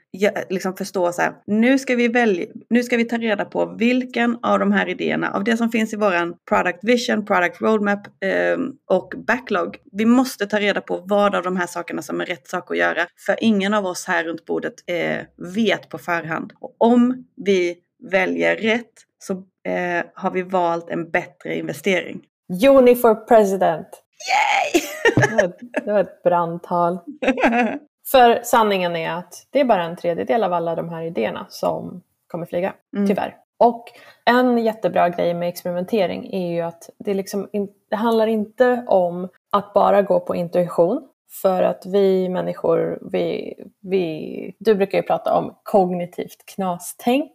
liksom 0.50 0.76
förstå 0.76 1.12
så 1.12 1.22
här, 1.22 1.34
nu 1.48 1.80
ska 1.80 1.96
vi 1.96 2.08
välja, 2.08 2.46
nu 2.70 2.84
ska 2.84 2.98
vi 2.98 3.06
ta 3.06 3.18
reda 3.18 3.46
på 3.46 3.66
vilken 3.66 4.38
av 4.42 4.60
de 4.60 4.72
här 4.72 4.90
idéerna, 4.90 5.32
av 5.32 5.44
det 5.44 5.58
som 5.58 5.72
finns 5.72 5.94
i 5.94 5.98
våran 5.98 6.36
product 6.50 6.80
vision, 6.82 7.26
product 7.26 7.62
roadmap 7.62 8.08
eh, 8.08 8.58
och 8.86 9.14
backlog. 9.28 9.78
Vi 9.92 10.06
måste 10.06 10.48
ta 10.48 10.60
reda 10.60 10.82
på 10.82 11.04
vad 11.06 11.36
av 11.36 11.44
de 11.44 11.58
här 11.58 11.68
sakerna 11.68 12.02
som 12.02 12.22
är 12.22 12.26
rätt 12.26 12.48
sak 12.48 12.72
att 12.72 12.78
göra, 12.78 13.08
för 13.26 13.36
ingen 13.42 13.74
av 13.74 13.86
oss 13.86 14.06
här 14.06 14.24
runt 14.24 14.46
bordet 14.46 14.74
eh, 14.88 15.18
vet 15.56 15.90
på 15.90 15.98
förhand. 15.98 16.54
Och 16.60 16.76
om 16.80 17.26
vi 17.46 17.78
väljer 18.04 18.56
rätt 18.56 18.92
så 19.20 19.34
eh, 19.70 20.06
har 20.14 20.32
vi 20.32 20.42
valt 20.42 20.90
en 20.90 21.10
bättre 21.10 21.56
investering. 21.56 22.22
Juni 22.48 22.96
for 22.96 23.16
president! 23.16 23.88
Yay! 24.30 24.82
det, 25.16 25.36
var 25.36 25.44
ett, 25.44 25.60
det 25.86 25.92
var 25.92 26.00
ett 26.00 26.24
brandtal. 26.24 27.00
För 28.12 28.40
sanningen 28.44 28.96
är 28.96 29.12
att 29.12 29.48
det 29.50 29.60
är 29.60 29.66
bara 29.66 29.84
en 29.84 29.96
tredjedel 29.96 30.44
av 30.44 30.54
alla 30.54 30.76
de 30.76 30.90
här 30.90 31.04
idéerna 31.04 31.46
som 31.50 32.02
kommer 32.28 32.46
flyga, 32.46 32.74
mm. 32.96 33.08
tyvärr. 33.08 33.38
Och 33.58 33.86
en 34.26 34.58
jättebra 34.58 35.10
grej 35.10 35.34
med 35.34 35.50
experimentering 35.50 36.34
är 36.34 36.54
ju 36.54 36.62
att 36.62 36.90
det, 36.98 37.14
liksom 37.14 37.50
in, 37.54 37.68
det 37.90 37.96
handlar 37.96 38.28
inte 38.28 38.86
om 38.88 39.30
att 39.52 39.74
bara 39.74 40.02
gå 40.02 40.20
på 40.20 40.36
intuition. 40.36 41.08
För 41.42 41.64
att 41.64 41.86
vi 41.86 42.30
människor, 42.30 43.00
vi, 43.12 43.54
vi, 43.82 44.56
du 44.60 44.76
brukar 44.76 44.98
ju 44.98 45.04
prata 45.04 45.34
om 45.38 45.56
kognitivt 45.64 46.46
knastänk. 46.46 47.32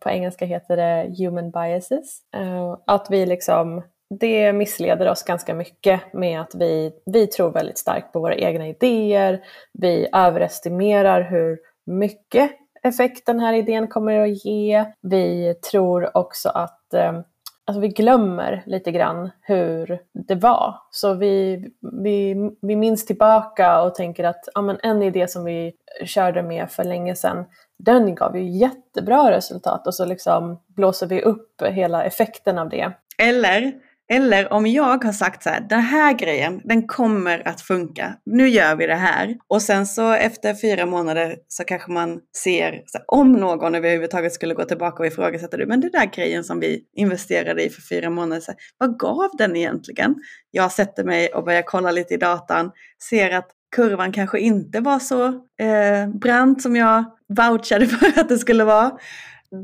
På 0.00 0.10
engelska 0.10 0.44
heter 0.44 0.76
det 0.76 1.14
human 1.18 1.50
biases. 1.50 2.20
Eh, 2.34 2.78
att 2.86 3.06
vi 3.10 3.26
liksom, 3.26 3.82
det 4.20 4.52
missleder 4.52 5.10
oss 5.10 5.22
ganska 5.22 5.54
mycket 5.54 6.12
med 6.12 6.40
att 6.40 6.54
vi, 6.54 6.92
vi 7.06 7.26
tror 7.26 7.50
väldigt 7.50 7.78
starkt 7.78 8.12
på 8.12 8.20
våra 8.20 8.34
egna 8.34 8.68
idéer. 8.68 9.44
Vi 9.72 10.08
överestimerar 10.12 11.22
hur 11.22 11.58
mycket 11.86 12.50
effekt 12.82 13.26
den 13.26 13.40
här 13.40 13.52
idén 13.52 13.88
kommer 13.88 14.20
att 14.20 14.44
ge. 14.44 14.84
Vi 15.00 15.54
tror 15.54 16.16
också 16.16 16.48
att 16.48 16.94
eh, 16.94 17.20
alltså 17.66 17.80
vi 17.80 17.88
glömmer 17.88 18.62
lite 18.66 18.92
grann 18.92 19.30
hur 19.40 19.98
det 20.28 20.34
var. 20.34 20.74
Så 20.90 21.14
vi, 21.14 21.64
vi, 22.02 22.34
vi 22.62 22.76
minns 22.76 23.06
tillbaka 23.06 23.82
och 23.82 23.94
tänker 23.94 24.24
att 24.24 24.48
ja, 24.54 24.62
men 24.62 24.78
en 24.82 25.02
idé 25.02 25.28
som 25.28 25.44
vi 25.44 25.72
körde 26.04 26.42
med 26.42 26.70
för 26.70 26.84
länge 26.84 27.14
sedan, 27.14 27.44
den 27.78 28.14
gav 28.14 28.36
ju 28.36 28.48
jättebra 28.58 29.30
resultat 29.30 29.86
och 29.86 29.94
så 29.94 30.04
liksom 30.04 30.60
blåser 30.66 31.06
vi 31.06 31.22
upp 31.22 31.62
hela 31.62 32.04
effekten 32.04 32.58
av 32.58 32.68
det. 32.68 32.92
Eller 33.18 33.72
eller 34.10 34.52
om 34.52 34.66
jag 34.66 35.04
har 35.04 35.12
sagt 35.12 35.42
så 35.42 35.50
här, 35.50 35.60
den 35.60 35.80
här 35.80 36.12
grejen, 36.12 36.60
den 36.64 36.86
kommer 36.86 37.48
att 37.48 37.60
funka. 37.60 38.14
Nu 38.24 38.48
gör 38.48 38.76
vi 38.76 38.86
det 38.86 38.94
här. 38.94 39.36
Och 39.48 39.62
sen 39.62 39.86
så 39.86 40.12
efter 40.12 40.54
fyra 40.54 40.86
månader 40.86 41.36
så 41.48 41.64
kanske 41.64 41.92
man 41.92 42.20
ser, 42.36 42.72
här, 42.72 43.04
om 43.06 43.32
någon 43.32 43.74
överhuvudtaget 43.74 44.32
skulle 44.32 44.54
gå 44.54 44.64
tillbaka 44.64 45.02
och 45.02 45.06
ifrågasätta 45.06 45.56
det, 45.56 45.66
men 45.66 45.80
det 45.80 45.88
där 45.88 46.06
grejen 46.06 46.44
som 46.44 46.60
vi 46.60 46.84
investerade 46.96 47.64
i 47.64 47.70
för 47.70 47.82
fyra 47.82 48.10
månader 48.10 48.40
sedan, 48.40 48.54
vad 48.78 48.98
gav 48.98 49.30
den 49.38 49.56
egentligen? 49.56 50.14
Jag 50.50 50.72
sätter 50.72 51.04
mig 51.04 51.28
och 51.28 51.44
börjar 51.44 51.62
kolla 51.62 51.90
lite 51.90 52.14
i 52.14 52.16
datan, 52.16 52.70
ser 53.08 53.30
att 53.30 53.48
kurvan 53.76 54.12
kanske 54.12 54.40
inte 54.40 54.80
var 54.80 54.98
så 54.98 55.26
eh, 55.60 56.08
brant 56.20 56.62
som 56.62 56.76
jag 56.76 57.04
vouchade 57.28 57.86
för 57.88 58.20
att 58.20 58.28
det 58.28 58.38
skulle 58.38 58.64
vara. 58.64 58.90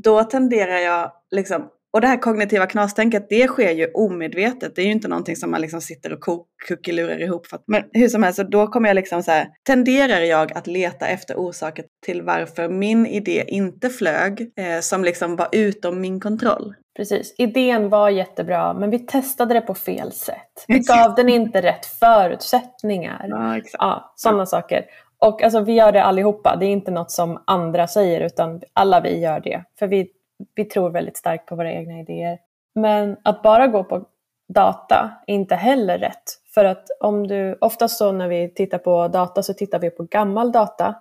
Då 0.02 0.24
tenderar 0.24 0.78
jag 0.78 1.12
liksom 1.30 1.68
och 1.92 2.00
det 2.00 2.06
här 2.06 2.16
kognitiva 2.16 2.66
knastänket, 2.66 3.26
det 3.28 3.46
sker 3.46 3.70
ju 3.70 3.90
omedvetet. 3.94 4.76
Det 4.76 4.82
är 4.82 4.86
ju 4.86 4.92
inte 4.92 5.08
någonting 5.08 5.36
som 5.36 5.50
man 5.50 5.60
liksom 5.60 5.80
sitter 5.80 6.12
och 6.12 6.46
kuckelurar 6.68 7.22
ihop. 7.22 7.46
För 7.46 7.56
att, 7.56 7.64
men 7.66 7.82
hur 7.92 8.08
som 8.08 8.22
helst, 8.22 8.36
så 8.36 8.42
då 8.42 8.66
kommer 8.66 8.88
jag 8.88 8.94
liksom 8.94 9.22
så 9.22 9.30
här, 9.30 9.48
tenderar 9.66 10.20
jag 10.20 10.52
att 10.52 10.66
leta 10.66 11.06
efter 11.06 11.34
orsaker 11.34 11.84
till 12.06 12.22
varför 12.22 12.68
min 12.68 13.06
idé 13.06 13.44
inte 13.48 13.90
flög, 13.90 14.40
eh, 14.40 14.80
som 14.80 15.04
liksom 15.04 15.36
var 15.36 15.48
utom 15.52 16.00
min 16.00 16.20
kontroll. 16.20 16.74
Precis, 16.96 17.34
idén 17.38 17.88
var 17.88 18.10
jättebra 18.10 18.74
men 18.74 18.90
vi 18.90 18.98
testade 18.98 19.54
det 19.54 19.60
på 19.60 19.74
fel 19.74 20.12
sätt. 20.12 20.64
Vi 20.68 20.78
gav 20.78 21.14
den 21.14 21.28
inte 21.28 21.62
rätt 21.62 21.86
förutsättningar. 21.86 23.26
Ja, 23.28 23.56
exakt. 23.56 23.76
Ja, 23.78 24.12
sådana 24.16 24.42
ja. 24.42 24.46
saker. 24.46 24.84
Och 25.20 25.42
alltså, 25.42 25.60
vi 25.60 25.72
gör 25.72 25.92
det 25.92 26.02
allihopa, 26.02 26.56
det 26.56 26.66
är 26.66 26.70
inte 26.70 26.90
något 26.90 27.10
som 27.10 27.42
andra 27.46 27.86
säger 27.86 28.20
utan 28.20 28.60
alla 28.72 29.00
vi 29.00 29.18
gör 29.20 29.40
det. 29.40 29.64
För 29.78 29.86
vi 29.86 30.08
vi 30.54 30.64
tror 30.64 30.90
väldigt 30.90 31.16
starkt 31.16 31.46
på 31.46 31.56
våra 31.56 31.72
egna 31.72 32.00
idéer. 32.00 32.38
Men 32.74 33.16
att 33.24 33.42
bara 33.42 33.66
gå 33.66 33.84
på 33.84 34.04
data 34.48 35.10
är 35.26 35.34
inte 35.34 35.54
heller 35.54 35.98
rätt. 35.98 36.24
För 36.54 36.64
att 36.64 36.86
om 37.00 37.26
du, 37.26 37.58
oftast 37.60 37.98
så 37.98 38.12
när 38.12 38.28
vi 38.28 38.54
tittar 38.54 38.78
på 38.78 39.08
data 39.08 39.42
så 39.42 39.54
tittar 39.54 39.78
vi 39.78 39.90
på 39.90 40.02
gammal 40.02 40.52
data 40.52 40.94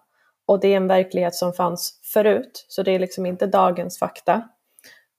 och 0.48 0.60
det 0.60 0.68
är 0.68 0.78
en 0.78 0.88
verklighet 0.88 1.36
som 1.36 1.54
fanns 1.54 2.00
förut, 2.14 2.66
så 2.68 2.84
det 2.84 2.92
är 2.92 3.00
liksom 3.00 3.26
inte 3.26 3.48
dagens 3.48 4.00
fakta. 4.00 4.50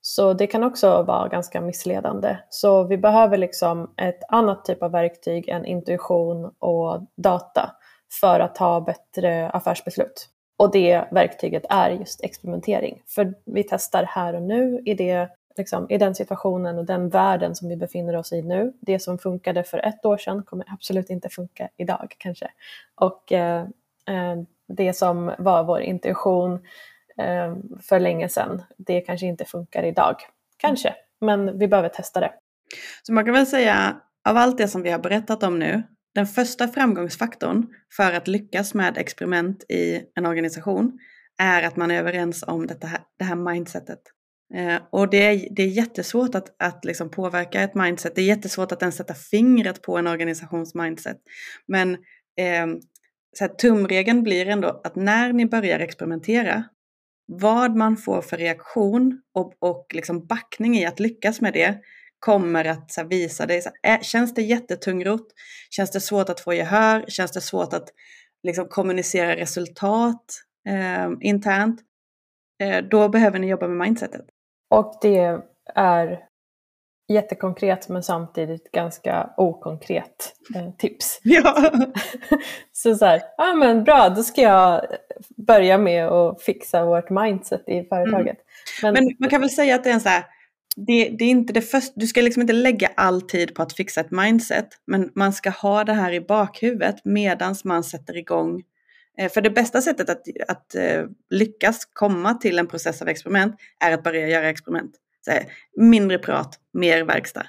Så 0.01 0.33
det 0.33 0.47
kan 0.47 0.63
också 0.63 1.03
vara 1.03 1.27
ganska 1.27 1.61
missledande. 1.61 2.37
Så 2.49 2.83
vi 2.83 2.97
behöver 2.97 3.37
liksom 3.37 3.93
ett 3.97 4.19
annat 4.29 4.65
typ 4.65 4.83
av 4.83 4.91
verktyg 4.91 5.49
än 5.49 5.65
intuition 5.65 6.45
och 6.59 7.07
data 7.17 7.71
för 8.21 8.39
att 8.39 8.55
ta 8.55 8.81
bättre 8.81 9.49
affärsbeslut. 9.49 10.29
Och 10.59 10.71
det 10.71 11.05
verktyget 11.11 11.65
är 11.69 11.89
just 11.89 12.23
experimentering. 12.23 13.01
För 13.07 13.33
vi 13.45 13.63
testar 13.63 14.03
här 14.03 14.33
och 14.33 14.41
nu 14.41 14.81
i, 14.85 14.93
det, 14.93 15.29
liksom, 15.57 15.89
i 15.89 15.97
den 15.97 16.15
situationen 16.15 16.77
och 16.77 16.85
den 16.85 17.09
världen 17.09 17.55
som 17.55 17.69
vi 17.69 17.75
befinner 17.75 18.15
oss 18.15 18.33
i 18.33 18.41
nu. 18.41 18.73
Det 18.79 18.99
som 18.99 19.17
funkade 19.17 19.63
för 19.63 19.77
ett 19.77 20.05
år 20.05 20.17
sedan 20.17 20.43
kommer 20.43 20.65
absolut 20.73 21.09
inte 21.09 21.29
funka 21.29 21.69
idag 21.77 22.15
kanske. 22.17 22.51
Och 22.95 23.31
eh, 23.31 23.61
eh 24.07 24.35
det 24.67 24.93
som 24.93 25.31
var 25.37 25.63
vår 25.63 25.81
intuition 25.81 26.53
eh, 27.17 27.55
för 27.81 27.99
länge 27.99 28.29
sedan, 28.29 28.63
det 28.77 29.01
kanske 29.01 29.25
inte 29.25 29.45
funkar 29.45 29.83
idag. 29.83 30.15
Kanske, 30.57 30.95
men 31.19 31.59
vi 31.59 31.67
behöver 31.67 31.89
testa 31.89 32.19
det. 32.19 32.31
Så 33.03 33.13
man 33.13 33.25
kan 33.25 33.33
väl 33.33 33.47
säga, 33.47 34.01
av 34.29 34.37
allt 34.37 34.57
det 34.57 34.67
som 34.67 34.81
vi 34.81 34.91
har 34.91 34.99
berättat 34.99 35.43
om 35.43 35.59
nu, 35.59 35.83
den 36.19 36.27
första 36.27 36.67
framgångsfaktorn 36.67 37.67
för 37.95 38.13
att 38.13 38.27
lyckas 38.27 38.73
med 38.73 38.97
experiment 38.97 39.63
i 39.69 40.01
en 40.15 40.25
organisation 40.25 40.99
är 41.41 41.63
att 41.63 41.75
man 41.75 41.91
är 41.91 41.99
överens 41.99 42.43
om 42.47 42.67
detta 42.67 42.87
här, 42.87 43.01
det 43.19 43.25
här 43.25 43.35
mindsetet. 43.35 43.99
Eh, 44.55 44.81
och 44.89 45.09
det 45.09 45.17
är, 45.17 45.47
det 45.51 45.63
är 45.63 45.67
jättesvårt 45.67 46.35
att, 46.35 46.61
att 46.63 46.85
liksom 46.85 47.09
påverka 47.09 47.61
ett 47.61 47.75
mindset. 47.75 48.15
Det 48.15 48.21
är 48.21 48.25
jättesvårt 48.25 48.71
att 48.71 48.81
ens 48.81 48.95
sätta 48.95 49.13
fingret 49.13 49.81
på 49.81 49.97
en 49.97 50.07
organisations 50.07 50.75
mindset. 50.75 51.17
Men 51.67 51.93
eh, 52.37 52.67
så 53.37 53.43
här, 53.43 53.47
tumregeln 53.47 54.23
blir 54.23 54.47
ändå 54.47 54.81
att 54.83 54.95
när 54.95 55.33
ni 55.33 55.45
börjar 55.45 55.79
experimentera, 55.79 56.63
vad 57.27 57.75
man 57.75 57.97
får 57.97 58.21
för 58.21 58.37
reaktion 58.37 59.21
och, 59.33 59.53
och 59.59 59.87
liksom 59.93 60.25
backning 60.25 60.77
i 60.77 60.85
att 60.85 60.99
lyckas 60.99 61.41
med 61.41 61.53
det 61.53 61.79
kommer 62.19 62.65
att 62.65 62.93
här, 62.97 63.03
visa 63.03 63.45
dig. 63.45 63.61
Känns 64.01 64.33
det 64.33 64.41
jättetungrot? 64.41 65.27
Känns 65.69 65.91
det 65.91 65.99
svårt 65.99 66.29
att 66.29 66.39
få 66.39 66.53
gehör? 66.53 67.05
Känns 67.07 67.31
det 67.31 67.41
svårt 67.41 67.73
att 67.73 67.89
liksom, 68.43 68.67
kommunicera 68.67 69.35
resultat 69.35 70.25
eh, 70.67 71.09
internt? 71.21 71.81
Eh, 72.63 72.83
då 72.83 73.09
behöver 73.09 73.39
ni 73.39 73.47
jobba 73.47 73.67
med 73.67 73.87
mindsetet. 73.87 74.25
Och 74.69 74.97
det 75.01 75.41
är 75.75 76.29
jättekonkret 77.09 77.89
men 77.89 78.03
samtidigt 78.03 78.71
ganska 78.71 79.29
okonkret 79.37 80.33
eh, 80.55 80.71
tips. 80.77 81.19
Ja. 81.23 81.71
så 82.71 82.95
så 82.95 83.05
här, 83.05 83.21
ja 83.37 83.51
ah, 83.51 83.55
men 83.55 83.83
bra, 83.83 84.09
då 84.09 84.23
ska 84.23 84.41
jag 84.41 84.85
börja 85.37 85.77
med 85.77 86.07
att 86.07 86.41
fixa 86.41 86.85
vårt 86.85 87.09
mindset 87.09 87.69
i 87.69 87.83
företaget. 87.83 88.37
Mm. 88.83 88.93
Men, 88.93 88.93
men, 88.93 89.15
man 89.19 89.29
kan 89.29 89.41
väl 89.41 89.49
säga 89.49 89.75
att 89.75 89.83
det 89.83 89.89
är 89.89 89.93
en 89.93 90.01
så 90.01 90.09
här, 90.09 90.23
det, 90.75 91.09
det, 91.09 91.25
är 91.25 91.29
inte 91.29 91.53
det 91.53 91.61
första, 91.61 91.93
du 91.95 92.07
ska 92.07 92.21
liksom 92.21 92.41
inte 92.41 92.53
lägga 92.53 92.89
all 92.95 93.21
tid 93.21 93.55
på 93.55 93.61
att 93.61 93.73
fixa 93.73 94.01
ett 94.01 94.11
mindset, 94.11 94.67
men 94.87 95.11
man 95.15 95.33
ska 95.33 95.49
ha 95.49 95.83
det 95.83 95.93
här 95.93 96.11
i 96.11 96.21
bakhuvudet 96.21 97.05
medans 97.05 97.63
man 97.63 97.83
sätter 97.83 98.17
igång. 98.17 98.63
Eh, 99.17 99.31
för 99.31 99.41
det 99.41 99.49
bästa 99.49 99.81
sättet 99.81 100.09
att, 100.09 100.21
att 100.47 100.75
eh, 100.75 101.05
lyckas 101.29 101.85
komma 101.85 102.33
till 102.33 102.59
en 102.59 102.67
process 102.67 103.01
av 103.01 103.07
experiment 103.07 103.55
är 103.79 103.91
att 103.91 104.03
börja 104.03 104.27
göra 104.27 104.49
experiment. 104.49 104.91
Så, 105.25 105.31
mindre 105.75 106.19
prat, 106.19 106.59
mer 106.73 107.03
verkstad. 107.03 107.47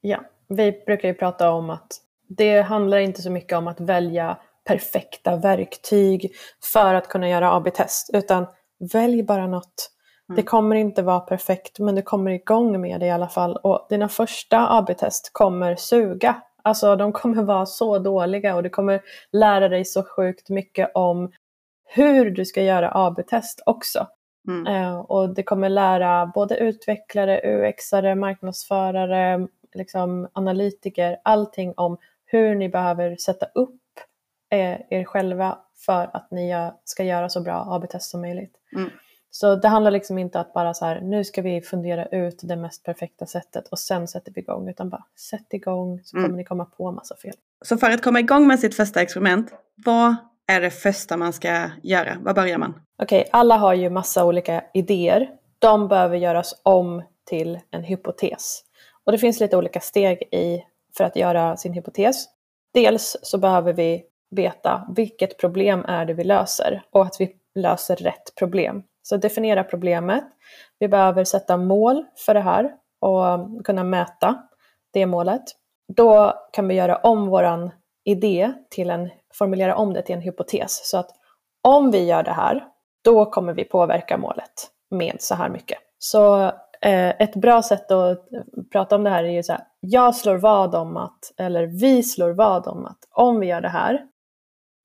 Ja, 0.00 0.24
vi 0.48 0.72
brukar 0.86 1.08
ju 1.08 1.14
prata 1.14 1.50
om 1.50 1.70
att 1.70 2.00
det 2.28 2.60
handlar 2.60 2.98
inte 2.98 3.22
så 3.22 3.30
mycket 3.30 3.58
om 3.58 3.66
att 3.66 3.80
välja 3.80 4.38
perfekta 4.64 5.36
verktyg 5.36 6.32
för 6.72 6.94
att 6.94 7.08
kunna 7.08 7.28
göra 7.28 7.52
AB-test, 7.52 8.10
utan 8.12 8.46
välj 8.92 9.22
bara 9.22 9.46
något 9.46 9.90
det 10.36 10.42
kommer 10.42 10.76
inte 10.76 11.02
vara 11.02 11.20
perfekt 11.20 11.78
men 11.78 11.94
du 11.94 12.02
kommer 12.02 12.30
igång 12.30 12.80
med 12.80 13.00
det 13.00 13.06
i 13.06 13.10
alla 13.10 13.28
fall 13.28 13.56
och 13.56 13.86
dina 13.90 14.08
första 14.08 14.78
AB-test 14.78 15.30
kommer 15.32 15.76
suga. 15.76 16.42
Alltså 16.62 16.96
de 16.96 17.12
kommer 17.12 17.42
vara 17.42 17.66
så 17.66 17.98
dåliga 17.98 18.56
och 18.56 18.62
du 18.62 18.70
kommer 18.70 19.02
lära 19.32 19.68
dig 19.68 19.84
så 19.84 20.02
sjukt 20.02 20.48
mycket 20.48 20.90
om 20.94 21.32
hur 21.84 22.30
du 22.30 22.44
ska 22.44 22.62
göra 22.62 22.90
AB-test 22.94 23.62
också. 23.66 24.06
Mm. 24.48 24.66
Eh, 24.66 24.98
och 24.98 25.34
det 25.34 25.42
kommer 25.42 25.68
lära 25.68 26.26
både 26.34 26.56
utvecklare, 26.56 27.40
UXare, 27.44 28.14
marknadsförare, 28.14 29.48
liksom 29.74 30.28
analytiker, 30.32 31.20
allting 31.24 31.74
om 31.76 31.96
hur 32.26 32.54
ni 32.54 32.68
behöver 32.68 33.16
sätta 33.16 33.46
upp 33.46 33.80
eh, 34.50 34.80
er 34.90 35.04
själva 35.04 35.58
för 35.76 36.10
att 36.16 36.30
ni 36.30 36.70
ska 36.84 37.04
göra 37.04 37.28
så 37.28 37.40
bra 37.40 37.66
AB-test 37.68 38.10
som 38.10 38.20
möjligt. 38.20 38.54
Mm. 38.76 38.90
Så 39.30 39.56
det 39.56 39.68
handlar 39.68 39.90
liksom 39.90 40.18
inte 40.18 40.40
att 40.40 40.52
bara 40.52 40.74
så 40.74 40.84
här, 40.84 41.00
nu 41.00 41.24
ska 41.24 41.42
vi 41.42 41.60
fundera 41.60 42.06
ut 42.06 42.40
det 42.42 42.56
mest 42.56 42.84
perfekta 42.84 43.26
sättet 43.26 43.68
och 43.68 43.78
sen 43.78 44.08
sätter 44.08 44.32
vi 44.32 44.40
igång, 44.40 44.68
utan 44.68 44.88
bara 44.88 45.04
sätt 45.30 45.54
igång 45.54 46.00
så 46.04 46.16
kommer 46.16 46.26
mm. 46.26 46.36
ni 46.36 46.44
komma 46.44 46.64
på 46.64 46.92
massa 46.92 47.16
fel. 47.16 47.34
Så 47.64 47.76
för 47.76 47.90
att 47.90 48.02
komma 48.02 48.20
igång 48.20 48.46
med 48.46 48.60
sitt 48.60 48.74
första 48.74 49.02
experiment, 49.02 49.52
vad 49.74 50.16
är 50.46 50.60
det 50.60 50.70
första 50.70 51.16
man 51.16 51.32
ska 51.32 51.70
göra? 51.82 52.16
Var 52.20 52.34
börjar 52.34 52.58
man? 52.58 52.74
Okej, 53.02 53.20
okay, 53.20 53.30
alla 53.32 53.56
har 53.56 53.74
ju 53.74 53.90
massa 53.90 54.24
olika 54.24 54.64
idéer. 54.74 55.30
De 55.58 55.88
behöver 55.88 56.16
göras 56.16 56.60
om 56.62 57.02
till 57.24 57.58
en 57.70 57.84
hypotes. 57.84 58.62
Och 59.04 59.12
det 59.12 59.18
finns 59.18 59.40
lite 59.40 59.56
olika 59.56 59.80
steg 59.80 60.22
i 60.22 60.64
för 60.96 61.04
att 61.04 61.16
göra 61.16 61.56
sin 61.56 61.72
hypotes. 61.72 62.24
Dels 62.74 63.16
så 63.22 63.38
behöver 63.38 63.72
vi 63.72 64.02
veta 64.30 64.86
vilket 64.96 65.38
problem 65.38 65.84
är 65.88 66.06
det 66.06 66.14
vi 66.14 66.24
löser 66.24 66.82
och 66.90 67.02
att 67.02 67.16
vi 67.18 67.36
löser 67.54 67.96
rätt 67.96 68.34
problem. 68.38 68.82
Så 69.02 69.16
definiera 69.16 69.64
problemet. 69.64 70.24
Vi 70.78 70.88
behöver 70.88 71.24
sätta 71.24 71.56
mål 71.56 72.04
för 72.26 72.34
det 72.34 72.40
här 72.40 72.72
och 73.00 73.64
kunna 73.64 73.84
mäta 73.84 74.42
det 74.92 75.06
målet. 75.06 75.42
Då 75.96 76.34
kan 76.52 76.68
vi 76.68 76.74
göra 76.74 76.96
om 76.96 77.26
våran 77.26 77.70
idé 78.04 78.52
till 78.70 78.90
en, 78.90 79.10
formulera 79.34 79.76
om 79.76 79.92
det 79.92 80.02
till 80.02 80.14
en 80.14 80.20
hypotes. 80.20 80.90
Så 80.90 80.98
att 80.98 81.10
om 81.62 81.90
vi 81.90 82.04
gör 82.04 82.22
det 82.22 82.32
här, 82.32 82.64
då 83.04 83.26
kommer 83.26 83.52
vi 83.52 83.64
påverka 83.64 84.18
målet 84.18 84.70
med 84.90 85.16
så 85.18 85.34
här 85.34 85.48
mycket. 85.48 85.78
Så 85.98 86.44
eh, 86.80 87.08
ett 87.08 87.36
bra 87.36 87.62
sätt 87.62 87.90
att 87.90 88.28
prata 88.72 88.96
om 88.96 89.04
det 89.04 89.10
här 89.10 89.24
är 89.24 89.30
ju 89.30 89.42
så 89.42 89.52
här, 89.52 89.62
jag 89.80 90.16
slår 90.16 90.36
vad 90.36 90.74
om 90.74 90.96
att, 90.96 91.32
eller 91.36 91.66
vi 91.66 92.02
slår 92.02 92.30
vad 92.30 92.66
om 92.66 92.86
att 92.86 92.98
om 93.10 93.40
vi 93.40 93.46
gör 93.46 93.60
det 93.60 93.68
här, 93.68 94.06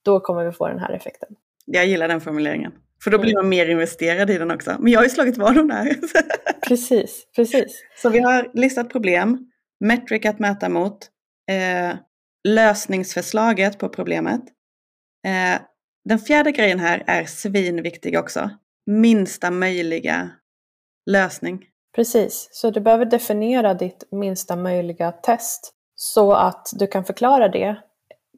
då 0.05 0.19
kommer 0.19 0.45
vi 0.45 0.51
få 0.51 0.67
den 0.67 0.79
här 0.79 0.93
effekten. 0.93 1.29
Jag 1.65 1.85
gillar 1.85 2.07
den 2.07 2.21
formuleringen. 2.21 2.71
För 3.03 3.11
då 3.11 3.17
blir 3.17 3.33
man 3.35 3.49
mer 3.49 3.65
investerad 3.65 4.29
i 4.29 4.37
den 4.37 4.51
också. 4.51 4.75
Men 4.79 4.91
jag 4.91 4.99
har 4.99 5.03
ju 5.03 5.09
slagit 5.09 5.37
vad 5.37 5.57
om 5.57 5.67
det 5.67 5.73
här. 5.73 5.95
precis, 6.67 7.27
precis. 7.35 7.83
Så 8.01 8.09
vi 8.09 8.19
har 8.19 8.51
listat 8.53 8.89
problem, 8.89 9.51
metric 9.79 10.25
att 10.25 10.39
mäta 10.39 10.69
mot, 10.69 10.97
eh, 11.51 11.95
lösningsförslaget 12.47 13.79
på 13.79 13.89
problemet. 13.89 14.41
Eh, 15.25 15.61
den 16.05 16.19
fjärde 16.19 16.51
grejen 16.51 16.79
här 16.79 17.03
är 17.07 17.25
svinviktig 17.25 18.19
också. 18.19 18.49
Minsta 18.85 19.51
möjliga 19.51 20.29
lösning. 21.05 21.65
Precis, 21.95 22.49
så 22.51 22.71
du 22.71 22.79
behöver 22.79 23.05
definiera 23.05 23.73
ditt 23.73 24.07
minsta 24.11 24.55
möjliga 24.55 25.11
test 25.11 25.71
så 25.95 26.33
att 26.33 26.69
du 26.73 26.87
kan 26.87 27.05
förklara 27.05 27.47
det 27.47 27.77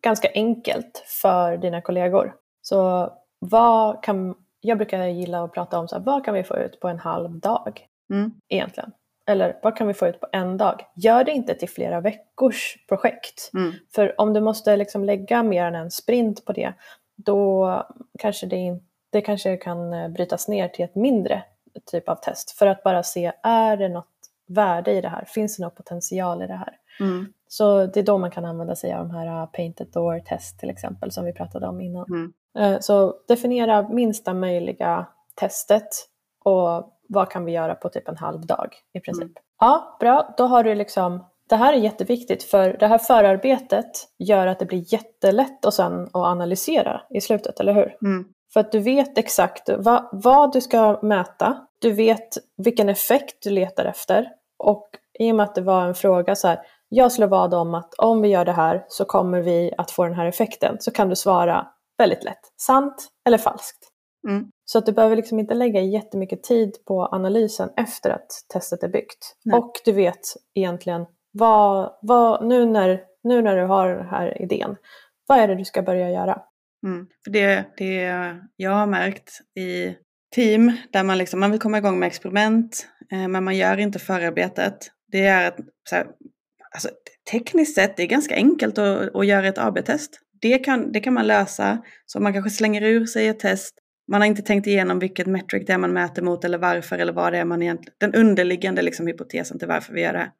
ganska 0.02 0.30
enkelt 0.34 1.04
för 1.22 1.58
dina 1.58 1.82
kollegor. 1.82 2.34
Så 2.62 3.12
vad 3.39 4.04
kan 4.04 4.36
jag 4.67 4.77
brukar 4.77 5.06
gilla 5.06 5.43
att 5.43 5.53
prata 5.53 5.80
om 5.80 5.88
så 5.88 5.95
här, 5.95 6.03
vad 6.03 6.25
kan 6.25 6.34
vi 6.34 6.43
få 6.43 6.58
ut 6.58 6.80
på 6.80 6.88
en 6.88 6.99
halv 6.99 7.39
dag 7.39 7.88
mm. 8.10 8.32
egentligen? 8.49 8.91
Eller 9.25 9.60
vad 9.63 9.77
kan 9.77 9.88
vi 9.88 9.93
få 9.93 10.08
ut 10.08 10.19
på 10.19 10.27
en 10.32 10.58
dag? 10.58 10.86
Gör 10.95 11.23
det 11.23 11.32
inte 11.32 11.53
till 11.53 11.69
flera 11.69 12.01
veckors 12.01 12.77
projekt. 12.88 13.51
Mm. 13.53 13.73
För 13.95 14.21
om 14.21 14.34
du 14.34 14.41
måste 14.41 14.77
liksom 14.77 15.03
lägga 15.03 15.43
mer 15.43 15.65
än 15.65 15.75
en 15.75 15.91
sprint 15.91 16.45
på 16.45 16.53
det, 16.53 16.73
då 17.15 17.84
kanske 18.19 18.45
det, 18.47 18.80
det 19.10 19.21
kanske 19.21 19.58
kan 19.58 19.93
eh, 19.93 20.10
brytas 20.10 20.47
ner 20.47 20.67
till 20.67 20.86
ett 20.86 20.95
mindre 20.95 21.43
typ 21.86 22.10
av 22.10 22.15
test. 22.15 22.51
För 22.51 22.67
att 22.67 22.84
bara 22.84 23.03
se, 23.03 23.32
är 23.43 23.77
det 23.77 23.89
något 23.89 24.08
värde 24.47 24.91
i 24.91 25.01
det 25.01 25.10
här? 25.10 25.25
Finns 25.27 25.58
det 25.58 25.63
någon 25.63 25.75
potential 25.75 26.43
i 26.43 26.47
det 26.47 26.53
här? 26.53 26.73
Mm. 26.99 27.34
Så 27.47 27.86
det 27.86 27.99
är 27.99 28.03
då 28.03 28.17
man 28.17 28.32
kan 28.32 28.45
använda 28.45 28.75
sig 28.75 28.93
av 28.93 29.08
de 29.08 29.15
här 29.15 29.41
uh, 29.41 29.45
painted 29.45 29.88
door 29.88 30.19
test 30.19 30.60
till 30.60 30.69
exempel 30.69 31.12
som 31.12 31.25
vi 31.25 31.34
pratade 31.34 31.67
om 31.67 31.82
innan. 31.82 32.06
Mm. 32.10 32.34
Uh, 32.60 32.80
så 32.80 33.15
definiera 33.28 33.89
minsta 33.89 34.34
möjliga 34.34 35.08
testet 35.36 35.88
och 36.43 36.93
vad 37.10 37.30
kan 37.30 37.46
vi 37.46 37.52
göra 37.52 37.76
på 37.76 37.89
typ 37.89 38.08
en 38.08 38.17
halv 38.17 38.46
dag 38.46 38.76
i 38.93 39.00
princip. 39.00 39.24
Mm. 39.24 39.34
Ja, 39.60 39.98
bra. 40.00 40.34
Då 40.38 40.43
har 40.43 40.63
du 40.63 40.76
liksom 40.76 41.26
det 41.50 41.56
här 41.56 41.74
är 41.74 41.78
jätteviktigt 41.78 42.43
för 42.43 42.78
det 42.80 42.88
här 42.88 42.98
förarbetet 42.98 43.91
gör 44.17 44.48
att 44.48 44.60
det 44.60 44.65
blir 44.65 44.93
jättelätt 44.93 45.65
och 45.65 45.74
sen 45.74 46.04
att 46.04 46.15
analysera 46.15 47.02
i 47.10 47.22
slutet, 47.22 47.60
eller 47.60 47.74
hur? 47.74 47.98
Mm. 48.02 48.26
För 48.54 48.60
att 48.60 48.72
du 48.72 48.80
vet 48.80 49.17
exakt 49.17 49.70
vad, 49.78 50.10
vad 50.12 50.54
du 50.54 50.62
ska 50.62 51.00
mäta, 51.02 51.58
du 51.80 51.91
vet 51.91 52.28
vilken 52.58 52.89
effekt 52.89 53.43
du 53.43 53.50
letar 53.50 53.86
efter 53.86 54.30
och 54.58 54.89
i 55.20 55.32
och 55.32 55.36
med 55.36 55.43
att 55.43 55.56
det 55.56 55.62
var 55.62 55.86
en 55.86 55.96
fråga 55.96 56.36
så 56.36 56.48
här, 56.48 56.60
jag 56.89 57.12
slår 57.12 57.28
vad 57.28 57.54
om 57.54 57.76
att 57.76 57.93
om 57.93 58.22
vi 58.22 58.28
gör 58.28 58.46
det 58.46 58.52
här 58.52 58.86
så 58.88 59.06
kommer 59.06 59.41
vi 59.41 59.74
att 59.78 59.91
få 59.91 60.04
den 60.04 60.13
här 60.13 60.26
effekten. 60.26 60.78
Så 60.80 60.91
kan 60.91 61.10
du 61.10 61.15
svara 61.15 61.67
väldigt 61.97 62.23
lätt, 62.23 62.53
sant 62.62 63.07
eller 63.27 63.38
falskt. 63.38 63.91
Mm. 64.27 64.51
Så 64.65 64.77
att 64.77 64.86
du 64.86 64.91
behöver 64.91 65.15
liksom 65.15 65.39
inte 65.39 65.53
lägga 65.53 65.81
jättemycket 65.81 66.43
tid 66.43 66.75
på 66.86 67.05
analysen 67.05 67.69
efter 67.77 68.10
att 68.10 68.27
testet 68.53 68.83
är 68.83 68.89
byggt. 68.89 69.36
Nej. 69.45 69.60
Och 69.60 69.71
du 69.86 69.91
vet 69.91 70.19
egentligen 70.53 71.05
vad, 71.31 71.97
vad, 72.01 72.47
nu, 72.47 72.65
när, 72.65 73.01
nu 73.23 73.41
när 73.41 73.55
du 73.57 73.63
har 73.63 73.89
den 73.89 74.07
här 74.07 74.41
idén, 74.41 74.75
vad 75.27 75.39
är 75.39 75.47
det 75.47 75.55
du 75.55 75.65
ska 75.65 75.81
börja 75.81 76.12
göra? 76.12 76.41
Mm. 76.86 77.07
För 77.23 77.31
det, 77.31 77.65
det 77.77 78.03
jag 78.55 78.71
har 78.71 78.88
märkt 78.88 79.41
i 79.60 79.95
team 80.36 80.71
där 80.91 81.03
man, 81.03 81.17
liksom, 81.17 81.39
man 81.39 81.51
vill 81.51 81.60
komma 81.60 81.77
igång 81.77 81.99
med 81.99 82.07
experiment 82.07 82.88
eh, 83.12 83.27
men 83.27 83.43
man 83.43 83.57
gör 83.57 83.77
inte 83.77 83.99
förarbetet. 83.99 84.91
Det 85.12 85.25
är 85.25 85.47
att 85.47 85.57
så 85.89 85.95
här, 85.95 86.07
alltså, 86.71 86.89
tekniskt 87.31 87.75
sett 87.75 87.97
det 87.97 88.03
är 88.03 88.07
ganska 88.07 88.36
enkelt 88.36 88.77
att, 88.77 89.15
att 89.15 89.27
göra 89.27 89.47
ett 89.47 89.57
AB-test. 89.57 90.19
Det 90.41 90.60
kan, 90.60 90.91
det 90.91 91.00
kan 91.00 91.13
man 91.13 91.28
lösa, 91.28 91.78
så 92.06 92.19
man 92.19 92.34
kanske 92.34 92.50
slänger 92.50 92.82
ur 92.82 93.06
sig 93.06 93.28
ett 93.28 93.39
test. 93.39 93.76
Man 94.08 94.21
har 94.21 94.28
inte 94.28 94.41
tänkt 94.41 94.67
igenom 94.67 95.00
vilket 95.00 95.28
metric 95.28 95.63
det 95.67 95.73
är 95.73 95.78
man 95.78 95.93
mäter 95.93 96.21
mot 96.21 96.45
eller 96.45 96.58
varför 96.58 96.97
eller 96.97 97.13
vad 97.13 97.34
det 97.34 97.39
är 97.39 97.45
man 97.45 97.63
egentligen, 97.63 97.95
den 97.97 98.15
underliggande 98.15 98.82
liksom, 98.82 99.08
hypotesen 99.08 99.60
till 99.60 99.67
varför 99.67 99.93
vi 99.93 100.02
gör 100.02 100.13
det. 100.13 100.32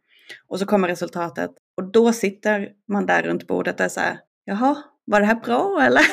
Och 0.48 0.60
så 0.60 0.66
kommer 0.66 0.88
resultatet 0.88 1.52
och 1.78 1.92
då 1.92 2.14
sitter 2.14 2.70
man 2.88 3.06
där 3.06 3.24
runt 3.24 3.48
bordet 3.48 3.80
och 3.80 3.86
är 3.86 3.90
så 3.90 4.00
här, 4.00 4.20
jaha, 4.46 4.76
var 5.06 5.20
det 5.20 5.26
här 5.26 5.36
bra 5.36 5.82
eller? 5.82 6.04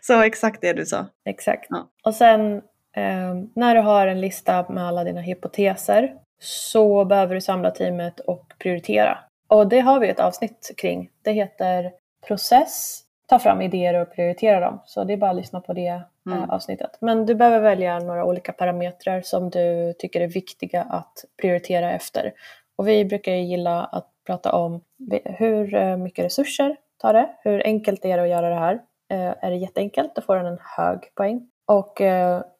så 0.00 0.22
exakt 0.22 0.60
det 0.60 0.72
du 0.72 0.86
sa. 0.86 1.06
Exakt. 1.24 1.66
Ja. 1.68 1.90
Och 2.04 2.14
sen 2.14 2.56
eh, 2.96 3.34
när 3.54 3.74
du 3.74 3.80
har 3.80 4.06
en 4.06 4.20
lista 4.20 4.72
med 4.72 4.84
alla 4.84 5.04
dina 5.04 5.20
hypoteser 5.20 6.12
så 6.38 7.04
behöver 7.04 7.34
du 7.34 7.40
samla 7.40 7.70
teamet 7.70 8.20
och 8.20 8.52
prioritera. 8.58 9.18
Och 9.48 9.66
det 9.68 9.80
har 9.80 10.00
vi 10.00 10.08
ett 10.08 10.20
avsnitt 10.20 10.70
kring. 10.76 11.10
Det 11.22 11.32
heter 11.32 11.92
process, 12.26 13.00
ta 13.26 13.38
fram 13.38 13.62
idéer 13.62 13.94
och 14.00 14.12
prioritera 14.14 14.60
dem. 14.60 14.80
Så 14.84 15.04
det 15.04 15.12
är 15.12 15.16
bara 15.16 15.30
att 15.30 15.36
lyssna 15.36 15.60
på 15.60 15.72
det 15.72 15.86
eh, 15.86 16.00
Mm. 16.26 16.50
avsnittet. 16.50 16.96
Men 17.00 17.26
du 17.26 17.34
behöver 17.34 17.60
välja 17.60 17.98
några 17.98 18.24
olika 18.24 18.52
parametrar 18.52 19.20
som 19.20 19.50
du 19.50 19.92
tycker 19.98 20.20
är 20.20 20.26
viktiga 20.28 20.82
att 20.82 21.24
prioritera 21.40 21.92
efter. 21.92 22.32
Och 22.76 22.88
vi 22.88 23.04
brukar 23.04 23.32
gilla 23.32 23.84
att 23.84 24.08
prata 24.26 24.52
om 24.52 24.80
hur 25.24 25.74
eh, 25.74 25.96
mycket 25.96 26.24
resurser 26.24 26.76
tar 26.98 27.12
det, 27.12 27.30
hur 27.42 27.62
enkelt 27.66 28.02
det 28.02 28.10
är 28.10 28.18
att 28.18 28.28
göra 28.28 28.48
det 28.48 28.54
här. 28.54 28.74
Eh, 29.10 29.44
Är 29.44 29.50
det 29.50 29.56
jätteenkelt, 29.56 30.14
då 30.14 30.22
får 30.22 30.36
den 30.36 30.46
en 30.46 30.58
hög 30.76 31.14
poäng. 31.14 31.48
Och 31.66 32.00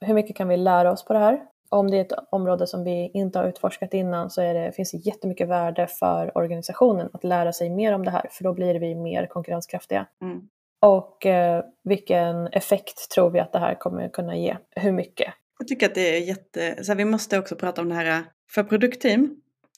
hur 0.01 0.15
mycket 0.15 0.37
kan 0.37 0.49
vi 0.49 0.57
lära 0.57 0.93
oss 0.93 1.05
på 1.05 1.13
det 1.13 1.19
här? 1.19 1.41
Om 1.75 1.91
det 1.91 1.97
är 1.97 2.01
ett 2.01 2.13
område 2.31 2.67
som 2.67 2.85
vi 2.85 3.11
inte 3.15 3.39
har 3.39 3.49
utforskat 3.49 3.95
innan 3.95 4.31
så 4.31 4.41
det, 4.41 4.73
finns 4.77 4.91
det 4.91 4.97
jättemycket 4.97 5.49
värde 5.49 5.87
för 5.87 6.39
organisationen 6.39 7.11
att 7.13 7.25
lära 7.25 7.53
sig 7.53 7.71
mer 7.71 7.93
om 7.93 8.05
det 8.05 8.11
här, 8.11 8.29
för 8.31 8.45
då 8.45 8.55
blir 8.55 8.75
vi 8.75 8.95
mer 8.95 9.27
konkurrenskraftiga. 9.27 10.07
Mm. 10.23 10.41
Och 10.81 11.27
eh, 11.27 11.65
vilken 11.85 12.47
effekt 12.47 13.11
tror 13.11 13.31
vi 13.31 13.41
att 13.41 13.53
det 13.53 13.59
här 13.59 13.75
kommer 13.75 14.09
kunna 14.09 14.37
ge? 14.37 14.57
Hur 14.71 14.93
mycket? 14.93 15.35
Jag 15.59 15.69
tycker 15.69 15.87
att 15.87 15.95
det 15.95 16.17
är 16.17 16.21
jätte... 16.21 16.85
Så 16.85 16.93
här, 16.93 16.97
vi 16.97 17.05
måste 17.05 17.39
också 17.39 17.57
prata 17.57 17.81
om 17.83 17.89
det 17.89 17.95
här. 17.95 18.25
För 18.51 18.63
produktteam 18.63 19.37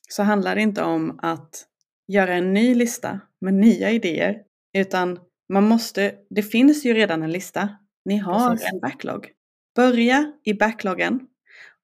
så 0.08 0.22
handlar 0.22 0.54
det 0.54 0.62
inte 0.62 0.82
om 0.82 1.18
att 1.22 1.64
göra 2.08 2.34
en 2.34 2.52
ny 2.52 2.74
lista 2.74 3.20
med 3.40 3.54
nya 3.54 3.90
idéer. 3.90 4.42
Utan 4.78 5.18
man 5.48 5.64
måste... 5.64 6.14
Det 6.30 6.42
finns 6.42 6.84
ju 6.84 6.94
redan 6.94 7.22
en 7.22 7.32
lista. 7.32 7.68
Ni 8.04 8.16
har 8.16 8.50
Precis. 8.50 8.72
en 8.72 8.80
backlog. 8.80 9.28
Börja 9.76 10.32
i 10.44 10.54
backloggen. 10.54 11.20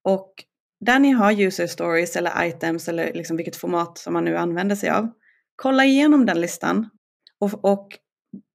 Och 0.05 0.35
där 0.81 0.99
ni 0.99 1.11
har 1.11 1.41
user 1.41 1.67
stories 1.67 2.17
eller 2.17 2.45
items 2.45 2.89
eller 2.89 3.13
liksom 3.13 3.37
vilket 3.37 3.57
format 3.57 3.99
som 3.99 4.13
man 4.13 4.25
nu 4.25 4.37
använder 4.37 4.77
sig 4.77 4.91
av. 4.91 5.11
Kolla 5.57 5.85
igenom 5.85 6.27
den 6.27 6.41
listan. 6.41 6.91
Och, 7.41 7.65
och 7.65 7.89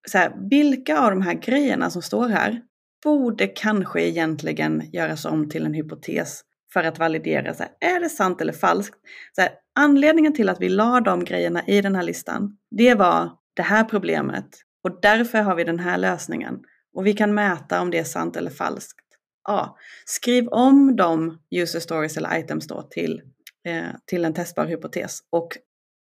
så 0.08 0.18
här, 0.18 0.50
vilka 0.50 1.00
av 1.00 1.10
de 1.10 1.22
här 1.22 1.34
grejerna 1.34 1.90
som 1.90 2.02
står 2.02 2.30
här 2.30 2.62
borde 3.04 3.48
kanske 3.48 4.02
egentligen 4.02 4.90
göras 4.94 5.26
om 5.26 5.50
till 5.50 5.66
en 5.66 5.74
hypotes 5.74 6.42
för 6.74 6.84
att 6.84 7.00
validera, 7.00 7.54
så 7.54 7.64
här, 7.64 7.96
är 7.96 8.00
det 8.00 8.10
sant 8.10 8.42
eller 8.42 8.54
falskt? 8.54 9.00
Så 9.36 9.42
här, 9.42 9.52
anledningen 9.80 10.34
till 10.34 10.50
att 10.50 10.62
vi 10.62 10.70
la 10.70 11.02
de 11.02 11.26
grejerna 11.26 11.64
i 11.68 11.82
den 11.82 11.96
här 11.96 12.04
listan, 12.04 12.58
det 12.72 12.96
var 12.96 13.32
det 13.56 13.62
här 13.62 13.84
problemet 13.84 14.48
och 14.84 15.02
därför 15.02 15.42
har 15.42 15.56
vi 15.56 15.64
den 15.64 15.80
här 15.80 15.98
lösningen. 15.98 16.60
Och 16.96 17.06
vi 17.06 17.14
kan 17.14 17.34
mäta 17.34 17.82
om 17.82 17.92
det 17.92 17.98
är 17.98 18.04
sant 18.04 18.36
eller 18.36 18.52
falskt. 18.52 19.07
Ja, 19.48 19.78
skriv 20.06 20.48
om 20.48 20.96
de 20.96 21.40
user 21.52 21.80
stories 21.80 22.18
eller 22.18 22.38
items 22.40 22.68
då 22.68 22.82
till, 22.82 23.22
eh, 23.68 23.90
till 24.06 24.26
en 24.26 24.34
testbar 24.34 24.66
hypotes 24.66 25.20
och, 25.30 25.58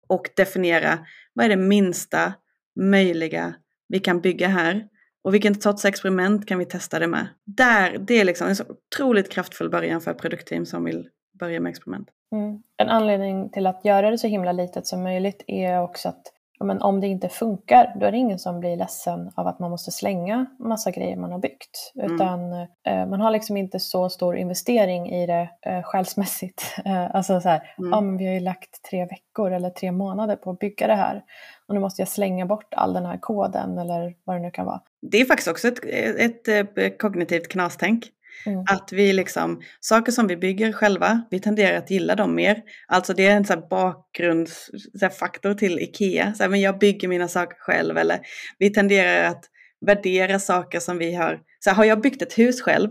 och 0.08 0.30
definiera 0.36 0.99
vad 1.34 1.45
är 1.45 1.49
det 1.49 1.56
minsta 1.56 2.34
möjliga 2.80 3.54
vi 3.88 3.99
kan 3.99 4.21
bygga 4.21 4.47
här 4.47 4.88
och 5.23 5.34
vilken 5.34 5.62
sorts 5.62 5.86
experiment 5.86 6.47
kan 6.47 6.60
vi 6.60 6.65
testa 6.65 6.99
det 6.99 7.08
med? 7.08 7.27
Där, 7.45 7.97
det 7.97 8.19
är 8.19 8.25
liksom 8.25 8.47
en 8.47 8.56
så 8.56 8.63
otroligt 8.63 9.32
kraftfull 9.32 9.69
början 9.69 10.01
för 10.01 10.13
produktteam 10.13 10.65
som 10.65 10.84
vill 10.84 11.10
börja 11.39 11.60
med 11.60 11.69
experiment. 11.69 12.10
Mm. 12.36 12.63
En 12.77 12.89
anledning 12.89 13.49
till 13.49 13.67
att 13.67 13.86
göra 13.86 14.12
det 14.12 14.17
så 14.17 14.27
himla 14.27 14.51
litet 14.51 14.88
som 14.88 15.04
möjligt 15.04 15.43
är 15.47 15.82
också 15.82 16.10
att 16.10 16.21
ja, 16.62 16.65
men 16.65 16.82
om 16.82 17.02
det 17.02 17.08
inte 17.08 17.30
funkar, 17.30 17.93
då 18.00 18.06
är 18.06 18.12
det 18.12 18.17
ingen 18.17 18.39
som 18.39 18.60
blir 18.60 18.78
ledsen 18.78 19.32
av 19.36 19.47
att 19.47 19.60
man 19.60 19.71
måste 19.71 19.91
slänga 19.91 20.45
massa 20.60 20.91
grejer 20.91 21.17
man 21.17 21.32
har 21.32 21.39
byggt. 21.39 21.93
Mm. 21.95 22.15
Utan 22.15 22.54
eh, 22.88 23.06
man 23.08 23.21
har 23.21 23.32
liksom 23.32 23.58
inte 23.58 23.80
så 23.80 24.10
stor 24.10 24.38
investering 24.38 25.10
i 25.10 25.28
det 25.28 25.50
eh, 25.62 25.84
själsmässigt. 25.84 26.63
Eh, 26.86 27.15
alltså 27.15 27.41
så 27.41 27.50
här, 27.50 27.74
Mm. 27.78 27.91
ja, 27.91 28.02
men 28.02 28.17
vi 28.17 28.26
har 28.26 28.34
ju 28.34 28.39
lagt 28.39 28.84
tre 28.89 29.06
veckor 29.06 29.52
eller 29.52 29.69
tre 29.69 29.91
månader 29.91 30.36
på 30.36 30.52
att 30.52 30.60
bygga 30.60 30.88
det 30.88 30.95
här. 30.95 31.24
Och 31.67 31.74
nu 31.74 31.80
måste 31.80 32.02
jag 32.02 32.10
slänga 32.10 32.45
bort 32.45 32.74
all 32.74 32.93
den 32.93 33.06
här 33.06 33.17
koden 33.17 33.78
eller 33.78 34.15
vad 34.24 34.36
det 34.36 34.39
nu 34.39 34.52
kan 34.52 34.65
vara. 34.65 34.82
Det 35.02 35.17
är 35.17 35.26
faktiskt 35.26 35.47
också 35.47 35.67
ett, 35.67 35.86
ett, 36.19 36.78
ett 36.78 37.02
kognitivt 37.02 37.47
knastänk. 37.47 38.06
Mm. 38.45 38.65
Att 38.69 38.91
vi 38.91 39.13
liksom, 39.13 39.62
saker 39.80 40.12
som 40.12 40.27
vi 40.27 40.38
bygger 40.38 40.71
själva, 40.71 41.21
vi 41.30 41.39
tenderar 41.39 41.77
att 41.77 41.91
gilla 41.91 42.15
dem 42.15 42.36
mer. 42.36 42.62
Alltså 42.88 43.13
det 43.13 43.27
är 43.27 43.36
en 43.36 43.45
sån 43.45 43.60
här 43.60 43.67
bakgrundsfaktor 43.69 45.54
till 45.54 45.80
IKEA. 45.80 46.34
Så 46.34 46.43
här, 46.43 46.49
men 46.49 46.62
jag 46.62 46.80
bygger 46.80 47.08
mina 47.08 47.27
saker 47.27 47.58
själv. 47.60 47.97
Eller 47.97 48.19
vi 48.58 48.73
tenderar 48.73 49.23
att 49.23 49.45
värdera 49.86 50.39
saker 50.39 50.80
som 50.80 50.97
vi 50.97 51.13
har. 51.13 51.39
Så 51.60 51.69
här, 51.69 51.77
har 51.77 51.86
jag 51.86 52.01
byggt 52.01 52.21
ett 52.21 52.38
hus 52.38 52.62
själv 52.62 52.89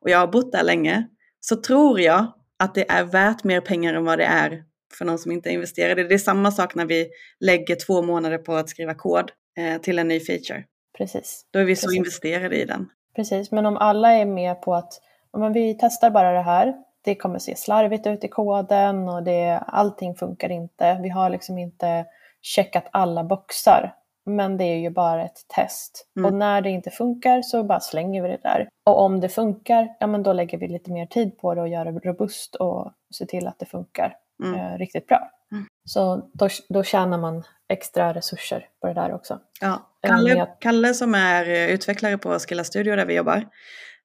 och 0.00 0.10
jag 0.10 0.18
har 0.18 0.26
bott 0.26 0.52
där 0.52 0.64
länge 0.64 1.06
så 1.40 1.56
tror 1.56 2.00
jag 2.00 2.32
att 2.58 2.74
det 2.74 2.90
är 2.90 3.04
värt 3.04 3.44
mer 3.44 3.60
pengar 3.60 3.94
än 3.94 4.04
vad 4.04 4.18
det 4.18 4.24
är 4.24 4.62
för 4.98 5.04
någon 5.04 5.18
som 5.18 5.32
inte 5.32 5.50
investerade. 5.50 6.04
Det 6.04 6.14
är 6.14 6.18
samma 6.18 6.52
sak 6.52 6.74
när 6.74 6.86
vi 6.86 7.10
lägger 7.40 7.76
två 7.76 8.02
månader 8.02 8.38
på 8.38 8.54
att 8.54 8.68
skriva 8.68 8.94
kod 8.94 9.30
eh, 9.58 9.80
till 9.80 9.98
en 9.98 10.08
ny 10.08 10.20
feature. 10.20 10.64
Precis. 10.98 11.46
Då 11.50 11.58
är 11.58 11.64
vi 11.64 11.76
så 11.76 11.86
Precis. 11.86 11.98
investerade 11.98 12.56
i 12.56 12.64
den. 12.64 12.88
Precis, 13.16 13.50
men 13.52 13.66
om 13.66 13.76
alla 13.76 14.12
är 14.12 14.24
med 14.24 14.60
på 14.62 14.74
att 14.74 15.00
men 15.32 15.52
vi 15.52 15.76
testar 15.80 16.10
bara 16.10 16.32
det 16.32 16.42
här, 16.42 16.74
det 17.04 17.14
kommer 17.14 17.38
se 17.38 17.56
slarvigt 17.56 18.06
ut 18.06 18.24
i 18.24 18.28
koden 18.28 19.08
och 19.08 19.22
det, 19.22 19.62
allting 19.66 20.14
funkar 20.14 20.52
inte. 20.52 20.98
Vi 21.02 21.08
har 21.08 21.30
liksom 21.30 21.58
inte 21.58 22.04
checkat 22.42 22.84
alla 22.90 23.24
boxar, 23.24 23.94
men 24.24 24.56
det 24.56 24.64
är 24.64 24.78
ju 24.78 24.90
bara 24.90 25.24
ett 25.24 25.48
test. 25.48 26.06
Mm. 26.16 26.26
Och 26.26 26.38
när 26.38 26.60
det 26.60 26.70
inte 26.70 26.90
funkar 26.90 27.42
så 27.42 27.64
bara 27.64 27.80
slänger 27.80 28.22
vi 28.22 28.28
det 28.28 28.42
där. 28.42 28.68
Och 28.86 29.00
om 29.00 29.20
det 29.20 29.28
funkar, 29.28 29.94
ja 30.00 30.06
men 30.06 30.22
då 30.22 30.32
lägger 30.32 30.58
vi 30.58 30.68
lite 30.68 30.92
mer 30.92 31.06
tid 31.06 31.38
på 31.38 31.54
det 31.54 31.60
och 31.60 31.68
gör 31.68 31.84
det 31.84 31.90
robust 32.08 32.54
och 32.54 32.92
ser 33.18 33.26
till 33.26 33.46
att 33.46 33.58
det 33.58 33.66
funkar 33.66 34.16
Mm. 34.42 34.60
eh, 34.60 34.78
riktigt 34.78 35.06
bra. 35.06 35.30
Mm. 35.52 35.64
Så 35.84 36.30
då, 36.32 36.48
då 36.68 36.82
tjänar 36.82 37.18
man 37.18 37.42
extra 37.68 38.14
resurser 38.14 38.68
på 38.80 38.86
det 38.86 38.94
där 38.94 39.14
också. 39.14 39.40
Ja, 39.60 39.92
Eh, 40.02 40.08
Kalle, 40.08 40.46
Kalle 40.60 40.94
som 40.94 41.14
är 41.14 41.48
eh, 41.48 41.70
utvecklare 41.70 42.18
på 42.18 42.38
Skilla 42.38 42.64
Studio 42.64 42.96
där 42.96 43.06
vi 43.06 43.14
jobbar. 43.14 43.48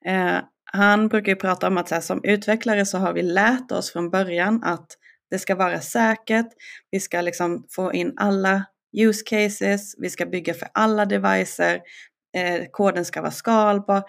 Eh, 0.06 0.38
han 0.66 1.08
brukar 1.08 1.32
ju 1.32 1.36
prata 1.36 1.68
om 1.68 1.78
att 1.78 1.90
så 1.90 1.96
här, 1.96 2.02
som 2.02 2.24
utvecklare 2.24 2.86
så 2.86 2.98
har 2.98 3.14
vi 3.14 3.22
lärt 3.22 3.72
oss 3.72 3.92
från 3.92 4.10
början 4.10 4.64
att 4.64 4.98
det 5.30 5.40
ska 5.40 5.56
vara 5.56 5.82
säkert. 5.82 6.48
Vi 6.92 7.00
ska 7.00 7.22
liksom 7.22 7.66
få 7.70 7.94
in 7.94 8.14
alla 8.18 8.66
use 8.98 9.24
cases. 9.26 9.96
Vi 9.98 10.10
ska 10.10 10.26
bygga 10.26 10.54
för 10.54 10.68
alla 10.74 11.06
devices. 11.06 11.60
Eh, 12.38 12.66
koden 12.72 13.06
ska 13.06 13.22
vara 13.22 13.32
skalbar. 13.32 14.04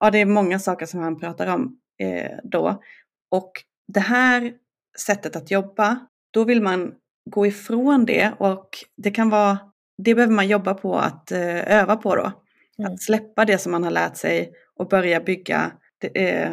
Ja, 0.00 0.10
det 0.10 0.18
är 0.18 0.26
många 0.26 0.58
saker 0.58 0.86
som 0.86 1.00
han 1.00 1.20
pratar 1.20 1.46
om 1.46 1.76
eh, 2.02 2.30
då. 2.44 2.82
Och 3.30 3.52
det 3.88 4.00
här 4.00 4.52
sättet 4.98 5.36
att 5.36 5.50
jobba, 5.50 6.06
då 6.30 6.44
vill 6.44 6.62
man 6.62 6.94
gå 7.24 7.46
ifrån 7.46 8.04
det 8.04 8.32
och 8.38 8.68
det 8.96 9.10
kan 9.10 9.30
vara 9.30 9.58
det 10.04 10.14
behöver 10.14 10.34
man 10.34 10.48
jobba 10.48 10.74
på 10.74 10.98
att 10.98 11.32
eh, 11.32 11.78
öva 11.80 11.96
på 11.96 12.16
då. 12.16 12.32
Mm. 12.78 12.92
Att 12.92 13.02
släppa 13.02 13.44
det 13.44 13.58
som 13.58 13.72
man 13.72 13.84
har 13.84 13.90
lärt 13.90 14.16
sig 14.16 14.52
och 14.76 14.88
börja 14.88 15.20
bygga. 15.20 15.72
Eh, 16.14 16.50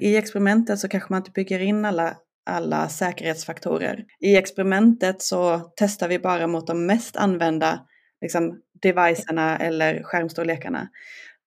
I 0.00 0.16
experimentet 0.16 0.78
så 0.78 0.88
kanske 0.88 1.12
man 1.12 1.20
inte 1.20 1.30
bygger 1.30 1.60
in 1.60 1.84
alla, 1.84 2.16
alla 2.50 2.88
säkerhetsfaktorer. 2.88 4.04
I 4.20 4.36
experimentet 4.36 5.22
så 5.22 5.72
testar 5.76 6.08
vi 6.08 6.18
bara 6.18 6.46
mot 6.46 6.66
de 6.66 6.86
mest 6.86 7.16
använda 7.16 7.80
liksom, 8.20 8.60
devicerna 8.82 9.58
eller 9.58 10.02
skärmstorlekarna. 10.02 10.88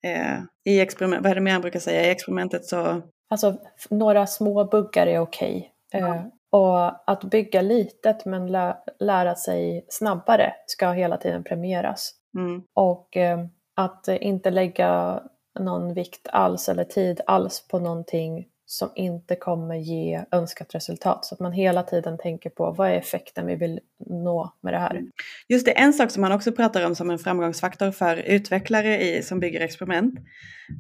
Eh, 0.04 0.40
I 0.66 0.80
experiment, 0.80 1.24
vad 1.24 1.32
är 1.32 1.36
det 1.36 1.42
mer 1.42 1.52
jag 1.52 1.62
brukar 1.62 1.80
säga? 1.80 2.06
I 2.06 2.10
experimentet 2.10 2.66
så 2.66 3.02
Alltså 3.30 3.58
några 3.90 4.28
små 4.28 4.66
buggar 4.66 5.08
är 5.08 5.20
okej. 5.20 5.72
Eh, 5.94 6.22
och 6.52 7.12
att 7.12 7.24
bygga 7.24 7.62
litet 7.62 8.26
men 8.26 8.48
lä- 8.48 8.78
lära 9.00 9.36
sig 9.36 9.86
snabbare 9.90 10.54
ska 10.66 10.92
hela 10.92 11.18
tiden 11.18 11.44
premieras. 11.44 12.12
mm, 12.38 12.64
Och 12.74 13.18
eh, 13.18 13.40
att 13.76 14.08
inte 14.08 14.50
lägga 14.50 15.24
någon 15.60 15.94
vikt 15.94 16.28
alls 16.32 16.70
eller 16.70 16.84
tid 16.84 17.22
alls 17.26 17.68
på 17.68 17.80
någonting 17.80 18.48
som 18.66 18.90
inte 18.96 19.36
kommer 19.36 19.76
ge 19.76 20.26
önskat 20.32 20.76
resultat. 20.76 21.26
Så 21.26 21.36
att 21.36 21.40
man 21.40 21.52
hela 21.52 21.84
tiden 21.84 22.18
tänker 22.18 22.50
på 22.50 22.72
vad 22.72 22.90
är 22.90 22.94
effekten 22.94 23.46
vi 23.46 23.56
vill 23.56 23.80
nå 24.10 24.54
med 24.62 24.74
det 24.74 24.80
här. 24.80 25.02
Just 25.50 25.66
det, 25.66 25.72
en 25.72 25.94
sak 25.94 26.12
som 26.12 26.22
man 26.22 26.32
också 26.32 26.52
pratar 26.52 26.86
om 26.86 26.96
som 26.96 27.10
en 27.10 27.20
framgångsfaktor 27.20 27.92
för 27.92 28.18
utvecklare 28.18 29.02
i, 29.02 29.24
som 29.24 29.40
bygger 29.40 29.62
experiment 29.62 30.20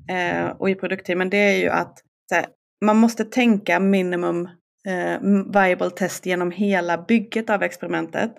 eh, 0.09 0.47
och 0.57 0.69
i 0.69 0.75
produktteamen, 0.75 1.29
det 1.29 1.37
är 1.37 1.57
ju 1.57 1.69
att 1.69 1.99
här, 2.31 2.45
man 2.85 2.97
måste 2.97 3.25
tänka 3.25 3.79
minimum 3.79 4.49
Eh, 4.87 5.19
viable 5.53 5.89
test 5.89 6.25
genom 6.25 6.51
hela 6.51 6.97
bygget 6.97 7.49
av 7.49 7.63
experimentet. 7.63 8.31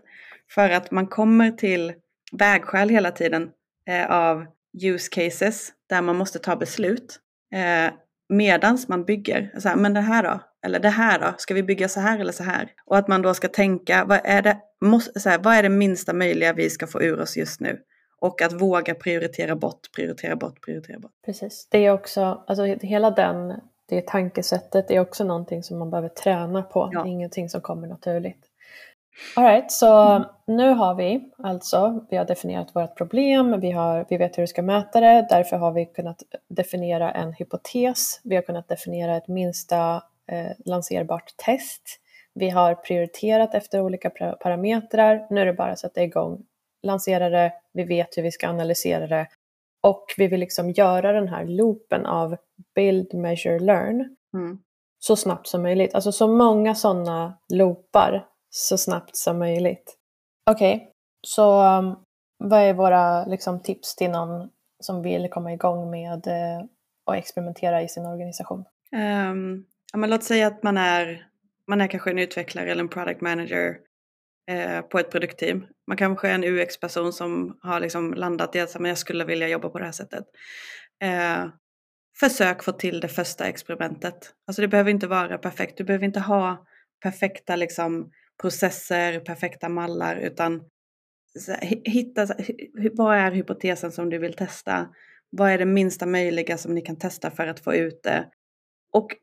För 0.50 0.70
att 0.70 0.90
man 0.90 1.06
kommer 1.06 1.50
till 1.50 1.92
vägskäl 2.32 2.88
hela 2.88 3.10
tiden 3.10 3.50
eh, 3.88 4.10
av 4.10 4.46
use 4.82 5.08
cases 5.10 5.72
där 5.88 6.02
man 6.02 6.16
måste 6.16 6.38
ta 6.38 6.56
beslut. 6.56 7.18
Eh, 7.54 7.92
medans 8.28 8.88
man 8.88 9.04
bygger. 9.04 9.54
Så 9.58 9.68
här, 9.68 9.76
men 9.76 9.94
det 9.94 10.00
här 10.00 10.22
då? 10.22 10.40
Eller 10.64 10.78
det 10.78 10.88
här 10.88 11.18
då? 11.18 11.34
Ska 11.38 11.54
vi 11.54 11.62
bygga 11.62 11.88
så 11.88 12.00
här 12.00 12.18
eller 12.18 12.32
så 12.32 12.44
här? 12.44 12.70
Och 12.86 12.98
att 12.98 13.08
man 13.08 13.22
då 13.22 13.34
ska 13.34 13.48
tänka, 13.48 14.04
vad 14.04 14.20
är 14.24 14.42
det, 14.42 14.58
måste, 14.80 15.20
så 15.20 15.28
här, 15.28 15.38
vad 15.38 15.54
är 15.54 15.62
det 15.62 15.68
minsta 15.68 16.12
möjliga 16.12 16.52
vi 16.52 16.70
ska 16.70 16.86
få 16.86 17.02
ur 17.02 17.20
oss 17.20 17.36
just 17.36 17.60
nu? 17.60 17.78
Och 18.20 18.42
att 18.42 18.52
våga 18.52 18.94
prioritera 18.94 19.56
bort, 19.56 19.80
prioritera 19.96 20.36
bort, 20.36 20.64
prioritera 20.64 20.98
bort. 20.98 21.12
Precis. 21.26 21.68
Det 21.70 21.86
är 21.86 21.90
också, 21.90 22.44
alltså 22.46 22.64
hela 22.64 23.10
den, 23.10 23.54
det 23.94 24.06
tankesättet 24.06 24.90
är 24.90 25.00
också 25.00 25.24
någonting 25.24 25.62
som 25.62 25.78
man 25.78 25.90
behöver 25.90 26.08
träna 26.08 26.62
på. 26.62 26.90
Ja. 26.92 27.02
Det 27.02 27.08
är 27.08 27.10
ingenting 27.10 27.48
som 27.48 27.60
kommer 27.60 27.88
naturligt. 27.88 28.46
Alright, 29.36 29.72
så 29.72 30.24
nu 30.46 30.70
har 30.70 30.94
vi 30.94 31.30
alltså, 31.38 32.06
vi 32.10 32.16
har 32.16 32.24
definierat 32.24 32.76
vårt 32.76 32.96
problem, 32.96 33.60
vi, 33.60 33.70
har, 33.70 34.06
vi 34.08 34.16
vet 34.16 34.38
hur 34.38 34.42
vi 34.42 34.46
ska 34.46 34.62
mäta 34.62 35.00
det, 35.00 35.26
därför 35.30 35.56
har 35.56 35.72
vi 35.72 35.86
kunnat 35.86 36.22
definiera 36.48 37.12
en 37.12 37.32
hypotes, 37.32 38.20
vi 38.24 38.34
har 38.34 38.42
kunnat 38.42 38.68
definiera 38.68 39.16
ett 39.16 39.28
minsta 39.28 40.02
eh, 40.26 40.52
lanserbart 40.64 41.36
test, 41.36 41.82
vi 42.34 42.50
har 42.50 42.74
prioriterat 42.74 43.54
efter 43.54 43.80
olika 43.80 44.10
parametrar, 44.40 45.26
nu 45.30 45.40
är 45.40 45.46
det 45.46 45.52
bara 45.52 45.72
att 45.72 45.78
sätta 45.78 46.02
igång, 46.02 46.42
lansera 46.82 47.28
det, 47.28 47.52
vi 47.72 47.84
vet 47.84 48.16
hur 48.16 48.22
vi 48.22 48.30
ska 48.30 48.48
analysera 48.48 49.06
det 49.06 49.26
och 49.82 50.04
vi 50.16 50.28
vill 50.28 50.40
liksom 50.40 50.70
göra 50.70 51.12
den 51.12 51.28
här 51.28 51.44
loopen 51.44 52.06
av 52.06 52.36
build, 52.74 53.14
measure, 53.14 53.58
learn 53.58 54.16
mm. 54.34 54.58
så 54.98 55.16
snabbt 55.16 55.46
som 55.46 55.62
möjligt. 55.62 55.94
Alltså 55.94 56.12
så 56.12 56.28
många 56.28 56.74
sådana 56.74 57.38
loopar 57.48 58.26
så 58.50 58.78
snabbt 58.78 59.16
som 59.16 59.38
möjligt. 59.38 59.96
Okej, 60.50 60.76
okay. 60.76 60.86
så 61.26 61.78
um, 61.78 61.96
vad 62.38 62.60
är 62.60 62.74
våra 62.74 63.24
liksom, 63.24 63.62
tips 63.62 63.96
till 63.96 64.10
någon 64.10 64.50
som 64.80 65.02
vill 65.02 65.28
komma 65.30 65.52
igång 65.52 65.90
med 65.90 66.26
uh, 66.26 66.66
och 67.06 67.16
experimentera 67.16 67.82
i 67.82 67.88
sin 67.88 68.06
organisation? 68.06 68.64
Um, 68.92 69.64
ja, 69.92 69.98
men 69.98 70.10
låt 70.10 70.24
säga 70.24 70.46
att 70.46 70.62
man 70.62 70.76
är, 70.76 71.26
man 71.66 71.80
är 71.80 71.86
kanske 71.86 72.10
en 72.10 72.18
utvecklare 72.18 72.70
eller 72.70 72.82
en 72.82 72.88
product 72.88 73.20
manager 73.20 73.76
Eh, 74.50 74.80
på 74.82 74.98
ett 74.98 75.10
produktteam. 75.10 75.66
Man 75.86 75.96
kanske 75.96 76.28
är 76.28 76.34
en 76.34 76.44
UX-person 76.44 77.12
som 77.12 77.58
har 77.62 77.80
liksom 77.80 78.14
landat 78.14 78.56
i 78.56 78.60
att 78.60 78.76
jag 78.80 78.98
skulle 78.98 79.24
vilja 79.24 79.48
jobba 79.48 79.68
på 79.68 79.78
det 79.78 79.84
här 79.84 79.92
sättet. 79.92 80.24
Eh, 81.02 81.46
försök 82.20 82.62
få 82.62 82.72
till 82.72 83.00
det 83.00 83.08
första 83.08 83.44
experimentet. 83.44 84.34
Alltså 84.46 84.62
det 84.62 84.68
behöver 84.68 84.90
inte 84.90 85.06
vara 85.06 85.38
perfekt. 85.38 85.78
Du 85.78 85.84
behöver 85.84 86.04
inte 86.04 86.20
ha 86.20 86.66
perfekta 87.02 87.56
liksom, 87.56 88.10
processer, 88.42 89.20
perfekta 89.20 89.68
mallar, 89.68 90.16
utan 90.16 90.62
hitta 91.84 92.26
vad 92.92 93.16
är 93.16 93.30
hypotesen 93.30 93.92
som 93.92 94.10
du 94.10 94.18
vill 94.18 94.34
testa? 94.34 94.88
Vad 95.30 95.50
är 95.50 95.58
det 95.58 95.64
minsta 95.64 96.06
möjliga 96.06 96.58
som 96.58 96.74
ni 96.74 96.80
kan 96.80 96.98
testa 96.98 97.30
för 97.30 97.46
att 97.46 97.60
få 97.60 97.74
ut 97.74 98.02
det? 98.02 98.28
Och 98.92 99.16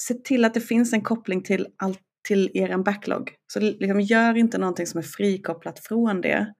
se 0.00 0.14
till 0.14 0.44
att 0.44 0.54
det 0.54 0.60
finns 0.60 0.92
en 0.92 1.02
koppling 1.02 1.42
till, 1.42 1.66
allt, 1.76 2.00
till 2.28 2.50
er 2.54 2.76
backlog. 2.76 3.34
Så 3.52 3.60
liksom, 3.60 4.00
gör 4.00 4.36
inte 4.36 4.58
någonting 4.58 4.86
som 4.86 4.98
är 4.98 5.02
frikopplat 5.02 5.78
från 5.78 6.20
det, 6.20 6.54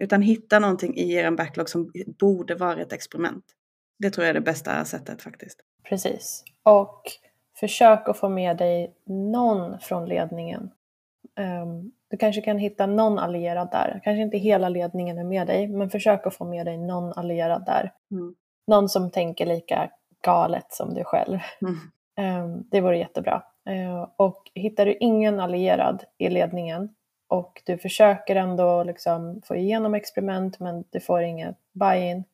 utan 0.00 0.22
hitta 0.22 0.58
någonting 0.58 0.96
i 0.96 1.12
er 1.12 1.30
backlog 1.30 1.68
som 1.68 1.92
borde 2.20 2.54
vara 2.54 2.80
ett 2.82 2.92
experiment. 2.92 3.44
Det 3.98 4.10
tror 4.10 4.24
jag 4.24 4.30
är 4.30 4.34
det 4.34 4.40
bästa 4.40 4.84
sättet 4.84 5.22
faktiskt. 5.22 5.60
Precis. 5.88 6.44
Och 6.62 7.02
försök 7.60 8.08
att 8.08 8.18
få 8.18 8.28
med 8.28 8.56
dig 8.56 8.94
någon 9.06 9.80
från 9.80 10.08
ledningen 10.08 10.70
Um, 11.40 11.92
du 12.10 12.16
kanske 12.16 12.42
kan 12.42 12.58
hitta 12.58 12.86
någon 12.86 13.18
allierad 13.18 13.68
där. 13.70 14.00
Kanske 14.04 14.22
inte 14.22 14.38
hela 14.38 14.68
ledningen 14.68 15.18
är 15.18 15.24
med 15.24 15.46
dig, 15.46 15.68
men 15.68 15.90
försök 15.90 16.26
att 16.26 16.34
få 16.34 16.44
med 16.44 16.66
dig 16.66 16.78
någon 16.78 17.12
allierad 17.12 17.64
där. 17.66 17.92
Mm. 18.10 18.34
Någon 18.66 18.88
som 18.88 19.10
tänker 19.10 19.46
lika 19.46 19.90
galet 20.24 20.66
som 20.72 20.94
du 20.94 21.04
själv. 21.04 21.38
Mm. 21.62 22.44
Um, 22.44 22.68
det 22.70 22.80
vore 22.80 22.98
jättebra. 22.98 23.42
Uh, 23.70 24.08
och 24.16 24.50
hittar 24.54 24.86
du 24.86 24.96
ingen 25.00 25.40
allierad 25.40 26.04
i 26.18 26.28
ledningen 26.28 26.94
och 27.28 27.62
du 27.66 27.78
försöker 27.78 28.36
ändå 28.36 28.84
liksom 28.84 29.42
få 29.44 29.56
igenom 29.56 29.94
experiment 29.94 30.60
men 30.60 30.84
du 30.90 31.00
får 31.00 31.22
inget 31.22 31.56
buy-in, 31.72 32.24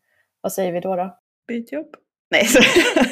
vad 0.40 0.52
säger 0.52 0.72
vi 0.72 0.80
då? 0.80 0.96
då? 0.96 1.18
Byt 1.48 1.72
jobb. 1.72 1.96
Nej. 2.30 2.44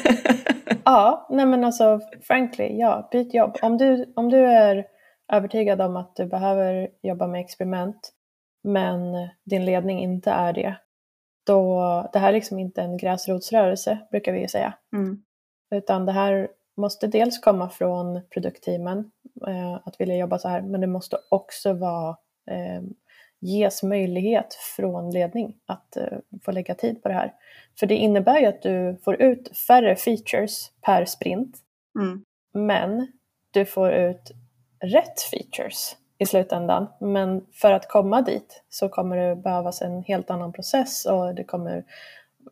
ja, 0.85 1.27
nej 1.29 1.45
men 1.45 1.63
alltså 1.63 1.99
frankly, 2.21 2.77
ja, 2.77 3.09
byt 3.11 3.33
jobb. 3.33 3.57
Om 3.61 3.77
du, 3.77 4.13
om 4.15 4.29
du 4.29 4.37
är 4.37 4.87
övertygad 5.31 5.81
om 5.81 5.95
att 5.95 6.15
du 6.15 6.25
behöver 6.25 6.89
jobba 7.01 7.27
med 7.27 7.41
experiment 7.41 8.13
men 8.63 8.99
din 9.43 9.65
ledning 9.65 9.99
inte 9.99 10.31
är 10.31 10.53
det, 10.53 10.75
då 11.45 12.09
det 12.13 12.19
här 12.19 12.29
är 12.29 12.33
liksom 12.33 12.59
inte 12.59 12.81
en 12.81 12.97
gräsrotsrörelse 12.97 13.97
brukar 14.11 14.31
vi 14.31 14.39
ju 14.39 14.47
säga. 14.47 14.73
Mm. 14.93 15.23
Utan 15.75 16.05
det 16.05 16.11
här 16.11 16.47
måste 16.77 17.07
dels 17.07 17.39
komma 17.39 17.69
från 17.69 18.21
produktteamen, 18.29 19.11
eh, 19.47 19.73
att 19.83 20.01
vilja 20.01 20.15
jobba 20.15 20.39
så 20.39 20.47
här, 20.47 20.61
men 20.61 20.81
det 20.81 20.87
måste 20.87 21.17
också 21.29 21.73
vara, 21.73 22.17
eh, 22.51 22.81
ges 23.39 23.83
möjlighet 23.83 24.53
från 24.75 25.11
ledning 25.11 25.55
att 25.65 25.97
eh, 25.97 26.17
få 26.45 26.51
lägga 26.51 26.75
tid 26.75 27.03
på 27.03 27.09
det 27.09 27.15
här. 27.15 27.33
För 27.79 27.87
det 27.87 27.95
innebär 27.95 28.39
ju 28.39 28.45
att 28.45 28.61
du 28.61 28.97
får 29.03 29.21
ut 29.21 29.57
färre 29.57 29.95
features 29.95 30.71
per 30.81 31.05
sprint, 31.05 31.57
mm. 31.99 32.23
men 32.53 33.07
du 33.51 33.65
får 33.65 33.91
ut 33.91 34.31
rätt 34.79 35.21
features 35.21 35.95
i 36.17 36.25
slutändan. 36.25 36.87
Men 36.99 37.45
för 37.53 37.71
att 37.71 37.87
komma 37.87 38.21
dit 38.21 38.63
så 38.69 38.89
kommer 38.89 39.17
det 39.17 39.35
behövas 39.35 39.81
en 39.81 40.03
helt 40.03 40.29
annan 40.29 40.53
process 40.53 41.05
och 41.05 41.35
det 41.35 41.43
kommer 41.43 41.83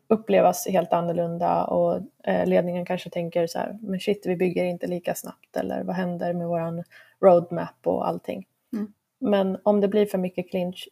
upplevas 0.08 0.66
helt 0.66 0.92
annorlunda 0.92 1.64
och 1.64 2.00
eh, 2.24 2.46
ledningen 2.46 2.86
kanske 2.86 3.10
tänker 3.10 3.46
så 3.46 3.58
här, 3.58 3.78
men 3.80 4.00
shit, 4.00 4.26
vi 4.26 4.36
bygger 4.36 4.64
inte 4.64 4.86
lika 4.86 5.14
snabbt 5.14 5.56
eller 5.56 5.84
vad 5.84 5.96
händer 5.96 6.32
med 6.32 6.48
våran 6.48 6.84
roadmap 7.20 7.86
och 7.86 8.08
allting. 8.08 8.46
Mm. 8.72 8.92
Men 9.20 9.58
om 9.62 9.80
det 9.80 9.88
blir 9.88 10.06
för 10.06 10.18
mycket 10.18 10.50
clinch, 10.50 10.88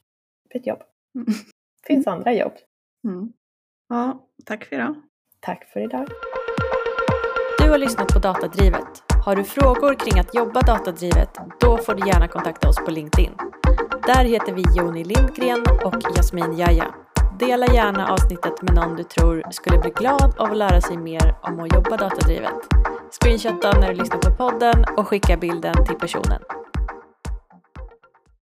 byt 0.53 0.67
jobb. 0.67 0.83
Mm. 1.15 1.27
finns 1.87 2.07
andra 2.07 2.33
jobb. 2.33 2.53
Mm. 3.05 3.33
Ja, 3.89 4.27
tack 4.45 4.65
för 4.65 4.77
idag. 4.77 4.95
Tack 5.41 5.65
för 5.65 5.81
idag. 5.81 6.09
Du 7.59 7.71
har 7.71 7.79
lyssnat 7.79 8.09
på 8.09 8.19
Datadrivet 8.19 9.05
har 9.25 9.37
du 9.37 9.45
frågor 9.45 9.95
kring 9.95 10.21
att 10.21 10.35
jobba 10.35 10.61
datadrivet, 10.61 11.31
då 11.61 11.79
får 11.79 11.95
du 11.95 12.09
gärna 12.09 12.29
kontakta 12.29 12.69
oss 12.69 12.77
på 12.85 12.91
LinkedIn. 12.91 13.33
Där 14.07 14.25
heter 14.25 14.53
vi 14.53 14.63
Joni 14.77 15.05
Lindgren 15.05 15.65
och 15.85 16.17
Jasmin 16.17 16.59
Jaja. 16.59 16.95
Dela 17.39 17.67
gärna 17.67 18.13
avsnittet 18.13 18.63
med 18.63 18.75
någon 18.75 18.97
du 18.97 19.03
tror 19.03 19.43
skulle 19.51 19.79
bli 19.79 19.91
glad 19.91 20.35
av 20.37 20.51
att 20.51 20.57
lära 20.57 20.81
sig 20.81 20.97
mer 20.97 21.35
om 21.43 21.61
att 21.61 21.75
jobba 21.75 21.97
datadrivet. 21.97 22.55
Screenshotta 23.21 23.73
när 23.81 23.89
du 23.89 23.95
lyssnar 23.95 24.19
på 24.19 24.31
podden 24.31 24.85
och 24.97 25.09
skicka 25.09 25.37
bilden 25.37 25.87
till 25.87 25.97
personen. 25.97 26.43